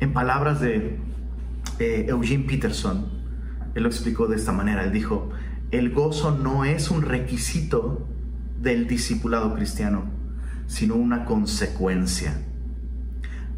En 0.00 0.12
palabras 0.12 0.60
de 0.60 0.98
eh, 1.78 2.06
Eugene 2.08 2.44
Peterson, 2.44 3.06
él 3.76 3.84
lo 3.84 3.88
explicó 3.88 4.26
de 4.26 4.34
esta 4.34 4.50
manera, 4.50 4.82
él 4.82 4.92
dijo, 4.92 5.30
el 5.70 5.90
gozo 5.90 6.32
no 6.32 6.64
es 6.64 6.90
un 6.90 7.02
requisito 7.02 8.08
del 8.64 8.88
discipulado 8.88 9.54
cristiano, 9.54 10.04
sino 10.66 10.96
una 10.96 11.24
consecuencia. 11.26 12.42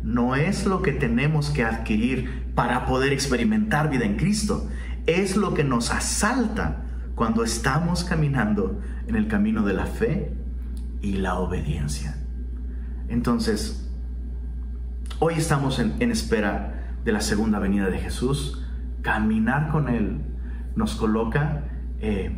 No 0.02 0.36
es 0.36 0.66
lo 0.66 0.82
que 0.82 0.92
tenemos 0.92 1.50
que 1.50 1.64
adquirir 1.64 2.52
para 2.54 2.84
poder 2.84 3.12
experimentar 3.12 3.88
vida 3.88 4.04
en 4.04 4.16
Cristo, 4.16 4.68
es 5.06 5.36
lo 5.36 5.54
que 5.54 5.64
nos 5.64 5.90
asalta 5.92 6.82
cuando 7.14 7.44
estamos 7.44 8.04
caminando 8.04 8.80
en 9.06 9.14
el 9.14 9.28
camino 9.28 9.62
de 9.62 9.72
la 9.72 9.86
fe 9.86 10.32
y 11.00 11.12
la 11.14 11.36
obediencia. 11.36 12.16
Entonces, 13.08 13.88
hoy 15.20 15.34
estamos 15.34 15.78
en, 15.78 16.10
espera 16.10 16.98
de 17.04 17.12
la 17.12 17.20
segunda 17.20 17.58
venida 17.60 17.88
de 17.88 17.98
Jesús. 17.98 18.62
Caminar 19.02 19.70
con 19.70 19.88
Él 19.88 20.20
nos 20.74 20.96
coloca 20.96 21.62
eh, 22.00 22.36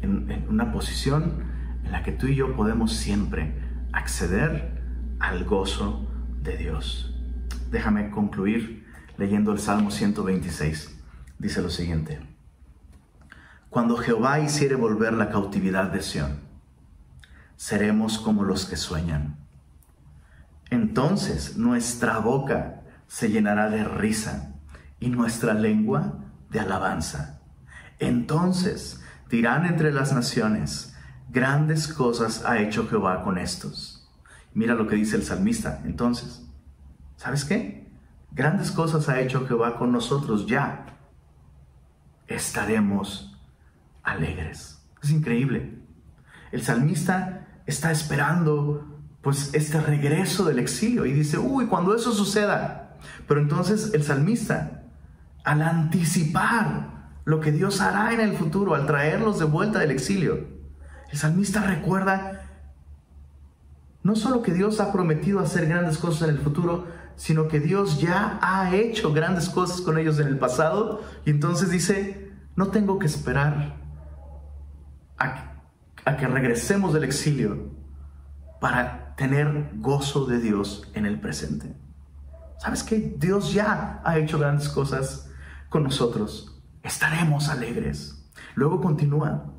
en, 0.00 0.30
en 0.30 0.48
una 0.48 0.72
posición 0.72 1.55
en 1.86 1.92
la 1.92 2.02
que 2.02 2.12
tú 2.12 2.26
y 2.26 2.34
yo 2.34 2.54
podemos 2.54 2.92
siempre 2.92 3.54
acceder 3.92 4.82
al 5.18 5.44
gozo 5.44 6.06
de 6.42 6.58
Dios. 6.58 7.14
Déjame 7.70 8.10
concluir 8.10 8.86
leyendo 9.16 9.52
el 9.52 9.58
Salmo 9.58 9.90
126. 9.90 11.00
Dice 11.38 11.62
lo 11.62 11.70
siguiente 11.70 12.36
cuando 13.76 13.98
Jehová 13.98 14.40
hiciere 14.40 14.74
volver 14.74 15.12
la 15.12 15.28
cautividad 15.28 15.92
de 15.92 16.00
Sión, 16.00 16.40
seremos 17.56 18.18
como 18.18 18.42
los 18.42 18.64
que 18.64 18.74
sueñan. 18.74 19.36
Entonces 20.70 21.58
nuestra 21.58 22.18
boca 22.20 22.80
se 23.06 23.28
llenará 23.28 23.68
de 23.68 23.84
risa 23.84 24.54
y 24.98 25.10
nuestra 25.10 25.52
lengua 25.52 26.24
de 26.48 26.60
alabanza. 26.60 27.42
Entonces 27.98 29.02
dirán 29.28 29.66
entre 29.66 29.92
las 29.92 30.14
naciones, 30.14 30.95
grandes 31.28 31.88
cosas 31.88 32.44
ha 32.44 32.60
hecho 32.60 32.86
Jehová 32.88 33.22
con 33.22 33.38
estos. 33.38 34.08
Mira 34.54 34.74
lo 34.74 34.86
que 34.86 34.96
dice 34.96 35.16
el 35.16 35.22
salmista. 35.22 35.82
Entonces, 35.84 36.46
¿sabes 37.16 37.44
qué? 37.44 37.90
Grandes 38.32 38.70
cosas 38.70 39.08
ha 39.08 39.20
hecho 39.20 39.46
Jehová 39.46 39.78
con 39.78 39.92
nosotros 39.92 40.46
ya. 40.46 40.98
Estaremos 42.26 43.38
alegres. 44.02 44.82
Es 45.02 45.10
increíble. 45.10 45.78
El 46.52 46.62
salmista 46.62 47.46
está 47.66 47.90
esperando 47.90 49.02
pues 49.20 49.50
este 49.54 49.80
regreso 49.80 50.44
del 50.44 50.58
exilio 50.58 51.04
y 51.04 51.12
dice, 51.12 51.38
uy, 51.38 51.66
cuando 51.66 51.94
eso 51.94 52.12
suceda. 52.12 52.96
Pero 53.26 53.40
entonces 53.40 53.92
el 53.92 54.04
salmista, 54.04 54.84
al 55.44 55.62
anticipar 55.62 56.96
lo 57.24 57.40
que 57.40 57.50
Dios 57.52 57.80
hará 57.80 58.14
en 58.14 58.20
el 58.20 58.36
futuro 58.36 58.74
al 58.74 58.86
traerlos 58.86 59.38
de 59.40 59.44
vuelta 59.44 59.80
del 59.80 59.90
exilio. 59.90 60.55
El 61.10 61.18
salmista 61.18 61.62
recuerda 61.62 62.46
no 64.06 64.14
solo 64.14 64.40
que 64.40 64.52
Dios 64.52 64.78
ha 64.78 64.92
prometido 64.92 65.40
hacer 65.40 65.66
grandes 65.66 65.98
cosas 65.98 66.28
en 66.28 66.36
el 66.36 66.40
futuro, 66.40 66.86
sino 67.16 67.48
que 67.48 67.58
Dios 67.58 68.00
ya 68.00 68.38
ha 68.40 68.72
hecho 68.72 69.12
grandes 69.12 69.48
cosas 69.48 69.80
con 69.80 69.98
ellos 69.98 70.20
en 70.20 70.28
el 70.28 70.38
pasado. 70.38 71.02
Y 71.24 71.30
entonces 71.30 71.70
dice, 71.70 72.30
no 72.54 72.68
tengo 72.68 73.00
que 73.00 73.06
esperar 73.06 73.74
a, 75.18 76.16
que 76.16 76.28
regresemos 76.28 76.94
del 76.94 77.02
exilio 77.02 77.70
para 78.60 79.16
tener 79.16 79.70
gozo 79.74 80.24
de 80.26 80.38
Dios 80.38 80.88
en 80.94 81.04
el 81.04 81.18
presente. 81.18 81.74
¿Sabes 82.58 82.84
qué? 82.84 83.16
Dios 83.18 83.52
ya 83.52 84.00
ha 84.04 84.18
hecho 84.18 84.38
grandes 84.38 84.68
cosas 84.68 85.28
con 85.68 85.82
nosotros. 85.82 86.62
Estaremos 86.84 87.48
alegres. 87.48 88.24
Luego 88.54 88.80
continúa. 88.80 89.52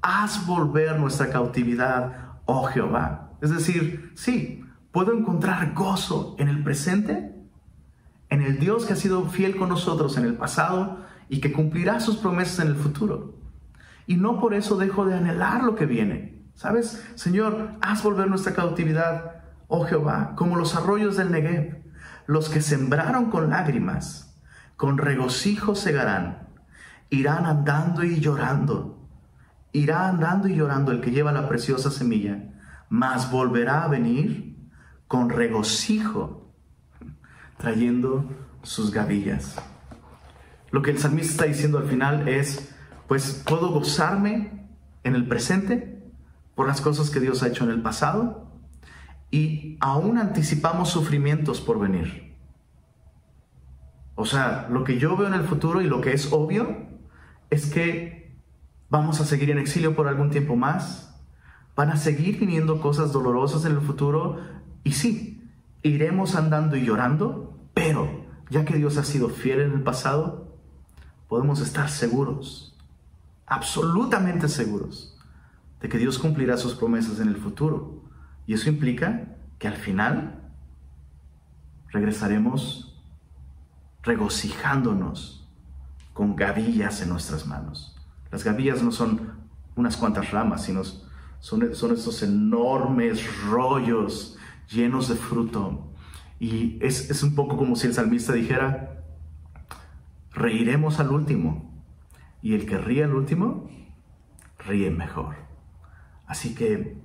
Haz 0.00 0.46
volver 0.46 0.98
nuestra 0.98 1.30
cautividad, 1.30 2.38
oh 2.44 2.64
Jehová. 2.66 3.32
Es 3.40 3.50
decir, 3.50 4.12
sí, 4.14 4.64
puedo 4.92 5.12
encontrar 5.12 5.74
gozo 5.74 6.36
en 6.38 6.48
el 6.48 6.62
presente, 6.62 7.34
en 8.30 8.42
el 8.42 8.58
Dios 8.58 8.84
que 8.84 8.92
ha 8.92 8.96
sido 8.96 9.24
fiel 9.26 9.56
con 9.56 9.68
nosotros 9.68 10.16
en 10.16 10.24
el 10.24 10.34
pasado 10.34 11.04
y 11.28 11.40
que 11.40 11.52
cumplirá 11.52 12.00
sus 12.00 12.16
promesas 12.16 12.60
en 12.60 12.68
el 12.68 12.76
futuro. 12.76 13.34
Y 14.06 14.16
no 14.16 14.40
por 14.40 14.54
eso 14.54 14.76
dejo 14.76 15.04
de 15.04 15.14
anhelar 15.14 15.62
lo 15.64 15.74
que 15.74 15.86
viene. 15.86 16.38
¿Sabes? 16.54 17.06
Señor, 17.14 17.76
haz 17.80 18.02
volver 18.02 18.28
nuestra 18.28 18.52
cautividad, 18.52 19.42
oh 19.68 19.84
Jehová, 19.84 20.32
como 20.34 20.56
los 20.56 20.74
arroyos 20.74 21.16
del 21.16 21.30
Negev, 21.30 21.84
los 22.26 22.48
que 22.48 22.60
sembraron 22.60 23.30
con 23.30 23.50
lágrimas, 23.50 24.36
con 24.76 24.98
regocijo 24.98 25.76
segarán, 25.76 26.48
irán 27.10 27.46
andando 27.46 28.02
y 28.02 28.18
llorando, 28.18 28.97
irá 29.72 30.08
andando 30.08 30.48
y 30.48 30.56
llorando 30.56 30.92
el 30.92 31.00
que 31.00 31.10
lleva 31.10 31.32
la 31.32 31.48
preciosa 31.48 31.90
semilla, 31.90 32.54
mas 32.88 33.30
volverá 33.30 33.84
a 33.84 33.88
venir 33.88 34.56
con 35.06 35.30
regocijo, 35.30 36.52
trayendo 37.56 38.24
sus 38.62 38.90
gavillas. 38.90 39.56
Lo 40.70 40.82
que 40.82 40.90
el 40.90 40.98
salmista 40.98 41.32
está 41.32 41.44
diciendo 41.44 41.78
al 41.78 41.86
final 41.86 42.28
es, 42.28 42.74
pues 43.06 43.42
puedo 43.46 43.70
gozarme 43.70 44.68
en 45.04 45.14
el 45.14 45.26
presente 45.26 46.12
por 46.54 46.66
las 46.66 46.80
cosas 46.80 47.10
que 47.10 47.20
Dios 47.20 47.42
ha 47.42 47.48
hecho 47.48 47.64
en 47.64 47.70
el 47.70 47.82
pasado 47.82 48.52
y 49.30 49.76
aún 49.80 50.18
anticipamos 50.18 50.90
sufrimientos 50.90 51.60
por 51.60 51.78
venir. 51.78 52.36
O 54.14 54.24
sea, 54.24 54.66
lo 54.70 54.84
que 54.84 54.98
yo 54.98 55.16
veo 55.16 55.28
en 55.28 55.34
el 55.34 55.44
futuro 55.44 55.80
y 55.80 55.86
lo 55.86 56.00
que 56.00 56.12
es 56.12 56.32
obvio 56.32 56.88
es 57.50 57.66
que 57.66 58.17
vamos 58.90 59.20
a 59.20 59.24
seguir 59.24 59.50
en 59.50 59.58
exilio 59.58 59.94
por 59.94 60.08
algún 60.08 60.30
tiempo 60.30 60.56
más, 60.56 61.14
van 61.76 61.90
a 61.90 61.96
seguir 61.96 62.38
viniendo 62.38 62.80
cosas 62.80 63.12
dolorosas 63.12 63.64
en 63.64 63.72
el 63.72 63.80
futuro 63.80 64.40
y 64.84 64.92
sí, 64.92 65.48
iremos 65.82 66.34
andando 66.34 66.76
y 66.76 66.84
llorando, 66.84 67.58
pero 67.74 68.26
ya 68.50 68.64
que 68.64 68.76
Dios 68.76 68.96
ha 68.96 69.04
sido 69.04 69.28
fiel 69.28 69.60
en 69.60 69.72
el 69.72 69.82
pasado, 69.82 70.56
podemos 71.28 71.60
estar 71.60 71.90
seguros, 71.90 72.76
absolutamente 73.46 74.48
seguros, 74.48 75.16
de 75.80 75.88
que 75.88 75.98
Dios 75.98 76.18
cumplirá 76.18 76.56
sus 76.56 76.74
promesas 76.74 77.20
en 77.20 77.28
el 77.28 77.36
futuro. 77.36 78.02
Y 78.46 78.54
eso 78.54 78.68
implica 78.68 79.36
que 79.58 79.68
al 79.68 79.76
final 79.76 80.50
regresaremos 81.90 82.98
regocijándonos 84.02 85.46
con 86.14 86.34
gavillas 86.34 87.02
en 87.02 87.10
nuestras 87.10 87.46
manos. 87.46 87.97
Las 88.30 88.44
gavillas 88.44 88.82
no 88.82 88.92
son 88.92 89.32
unas 89.76 89.96
cuantas 89.96 90.30
ramas, 90.30 90.64
sino 90.64 90.82
son, 91.40 91.74
son 91.74 91.92
estos 91.92 92.22
enormes 92.22 93.24
rollos 93.46 94.36
llenos 94.68 95.08
de 95.08 95.14
fruto. 95.14 95.92
Y 96.38 96.78
es, 96.84 97.10
es 97.10 97.22
un 97.22 97.34
poco 97.34 97.56
como 97.56 97.76
si 97.76 97.86
el 97.86 97.94
salmista 97.94 98.32
dijera, 98.32 99.04
reiremos 100.32 101.00
al 101.00 101.10
último. 101.10 101.84
Y 102.42 102.54
el 102.54 102.66
que 102.66 102.78
ríe 102.78 103.04
al 103.04 103.14
último, 103.14 103.68
ríe 104.58 104.90
mejor. 104.90 105.36
Así 106.26 106.54
que 106.54 107.00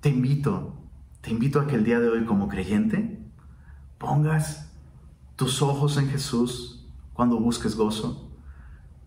te 0.00 0.10
invito, 0.10 0.76
te 1.20 1.30
invito 1.30 1.60
a 1.60 1.66
que 1.66 1.76
el 1.76 1.84
día 1.84 2.00
de 2.00 2.08
hoy 2.08 2.24
como 2.24 2.48
creyente 2.48 3.24
pongas 3.98 4.72
tus 5.36 5.62
ojos 5.62 5.96
en 5.96 6.08
Jesús 6.08 6.86
cuando 7.12 7.38
busques 7.38 7.76
gozo. 7.76 8.21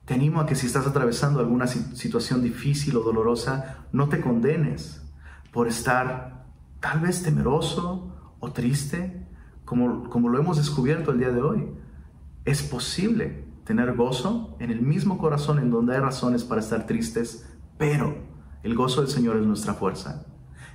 Te 0.06 0.14
animo 0.14 0.40
a 0.40 0.46
que 0.46 0.56
si 0.56 0.68
estás 0.68 0.86
atravesando 0.86 1.40
alguna 1.40 1.66
situación 1.66 2.44
difícil 2.44 2.96
o 2.96 3.02
dolorosa, 3.02 3.88
no 3.92 4.08
te 4.08 4.22
condenes 4.22 5.02
por 5.52 5.68
estar 5.68 6.46
tal 6.80 7.00
vez 7.00 7.24
temeroso 7.24 8.36
o 8.40 8.52
triste, 8.52 9.28
como, 9.66 10.08
como 10.10 10.30
lo 10.30 10.38
hemos 10.38 10.58
descubierto 10.58 11.12
el 11.12 11.18
día 11.18 11.32
de 11.32 11.42
hoy. 11.42 11.68
Es 12.46 12.62
posible 12.62 13.46
tener 13.64 13.96
gozo 13.96 14.56
en 14.60 14.70
el 14.70 14.82
mismo 14.82 15.18
corazón 15.18 15.58
en 15.58 15.72
donde 15.72 15.96
hay 15.96 16.02
razones 16.02 16.44
para 16.44 16.62
estar 16.62 16.86
tristes, 16.86 17.50
pero 17.80 18.16
el 18.62 18.76
gozo 18.76 19.02
del 19.02 19.10
Señor 19.10 19.38
es 19.38 19.48
nuestra 19.48 19.74
fuerza. 19.74 20.28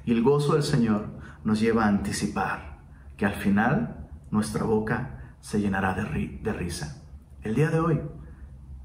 Y 0.05 0.11
el 0.11 0.25
gozo 0.25 0.55
del 0.55 0.65
Señor 0.65 1.07
nos 1.45 1.61
lleva 1.61 1.85
a 1.85 1.89
anticipar 1.89 2.81
que 3.17 3.27
al 3.27 3.35
final 3.35 4.09
nuestra 4.33 4.65
boca 4.65 5.37
se 5.41 5.61
llenará 5.61 5.95
de, 5.95 6.41
de 6.43 6.53
risa. 6.53 7.03
El 7.43 7.55
día 7.55 7.71
de 7.71 7.79
hoy, 7.79 8.01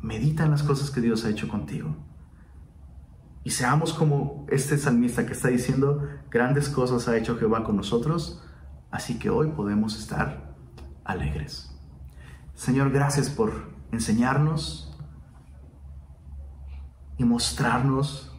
medita 0.05 0.45
en 0.45 0.51
las 0.51 0.61
cosas 0.61 0.91
que 0.91 1.01
Dios 1.01 1.25
ha 1.25 1.29
hecho 1.29 1.47
contigo. 1.47 1.95
Y 3.43 3.49
seamos 3.49 3.93
como 3.93 4.45
este 4.49 4.77
salmista 4.77 5.25
que 5.25 5.33
está 5.33 5.47
diciendo, 5.49 6.07
grandes 6.29 6.69
cosas 6.69 7.07
ha 7.07 7.17
hecho 7.17 7.37
Jehová 7.37 7.63
con 7.63 7.75
nosotros, 7.75 8.43
así 8.91 9.17
que 9.17 9.29
hoy 9.31 9.49
podemos 9.49 9.97
estar 9.97 10.55
alegres. 11.03 11.75
Señor, 12.53 12.91
gracias 12.91 13.29
por 13.29 13.73
enseñarnos 13.91 14.95
y 17.17 17.23
mostrarnos 17.23 18.31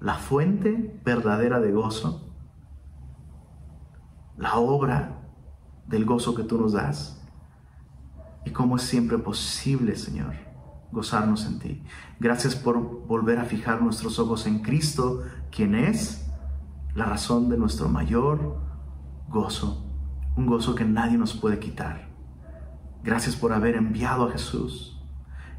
la 0.00 0.14
fuente 0.14 1.00
verdadera 1.04 1.58
de 1.58 1.72
gozo, 1.72 2.32
la 4.36 4.54
obra 4.56 5.20
del 5.88 6.04
gozo 6.04 6.34
que 6.34 6.44
tú 6.44 6.60
nos 6.60 6.72
das 6.72 7.20
y 8.44 8.50
cómo 8.50 8.76
es 8.76 8.82
siempre 8.82 9.18
posible, 9.18 9.96
Señor 9.96 10.47
gozarnos 10.90 11.46
en 11.46 11.58
ti. 11.58 11.82
Gracias 12.20 12.54
por 12.54 13.06
volver 13.06 13.38
a 13.38 13.44
fijar 13.44 13.82
nuestros 13.82 14.18
ojos 14.18 14.46
en 14.46 14.60
Cristo, 14.60 15.22
quien 15.50 15.74
es 15.74 16.26
la 16.94 17.04
razón 17.04 17.48
de 17.48 17.56
nuestro 17.56 17.88
mayor 17.88 18.58
gozo, 19.28 19.86
un 20.36 20.46
gozo 20.46 20.74
que 20.74 20.84
nadie 20.84 21.18
nos 21.18 21.34
puede 21.34 21.58
quitar. 21.58 22.08
Gracias 23.02 23.36
por 23.36 23.52
haber 23.52 23.76
enviado 23.76 24.28
a 24.28 24.32
Jesús. 24.32 25.00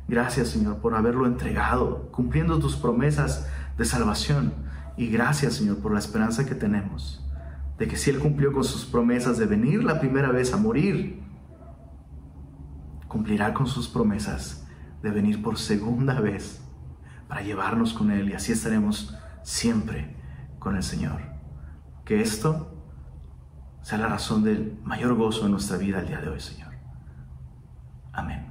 Gracias 0.08 0.50
Señor 0.50 0.78
por 0.78 0.96
haberlo 0.96 1.28
entregado, 1.28 2.12
cumpliendo 2.12 2.60
tus 2.60 2.76
promesas 2.76 3.48
de 3.78 3.86
salvación. 3.86 4.54
Y 4.98 5.08
gracias 5.08 5.54
Señor 5.54 5.78
por 5.78 5.94
la 5.94 6.00
esperanza 6.00 6.46
que 6.46 6.56
tenemos 6.56 7.24
de 7.80 7.88
que 7.88 7.96
si 7.96 8.10
Él 8.10 8.20
cumplió 8.20 8.52
con 8.52 8.66
sus 8.66 8.86
promesas 8.86 9.38
de 9.38 9.46
venir 9.46 9.84
la 9.84 10.00
primera 10.00 10.32
vez 10.32 10.54
a 10.54 10.58
morir, 10.58 11.24
cumplirá 13.08 13.54
con 13.54 13.68
sus 13.68 13.88
promesas 13.88 14.68
de 15.02 15.12
venir 15.12 15.41
por 15.41 15.58
segunda 15.58 16.20
vez 16.20 16.62
para 17.28 17.41
llevarnos 17.41 17.93
con 17.93 18.12
Él 18.12 18.30
y 18.30 18.34
así 18.34 18.52
estaremos 18.52 19.16
siempre 19.43 20.16
con 20.58 20.76
el 20.76 20.84
Señor. 20.84 21.22
Que 22.06 22.22
esto 22.22 22.76
sea 23.82 23.97
la 23.97 24.08
razón 24.08 24.43
del 24.43 24.80
mayor 24.84 25.16
gozo 25.16 25.45
en 25.45 25.52
nuestra 25.52 25.78
vida 25.78 26.00
el 26.00 26.08
día 26.08 26.20
de 26.20 26.30
hoy, 26.30 26.39
Señor. 26.39 26.74
Amén. 28.12 28.49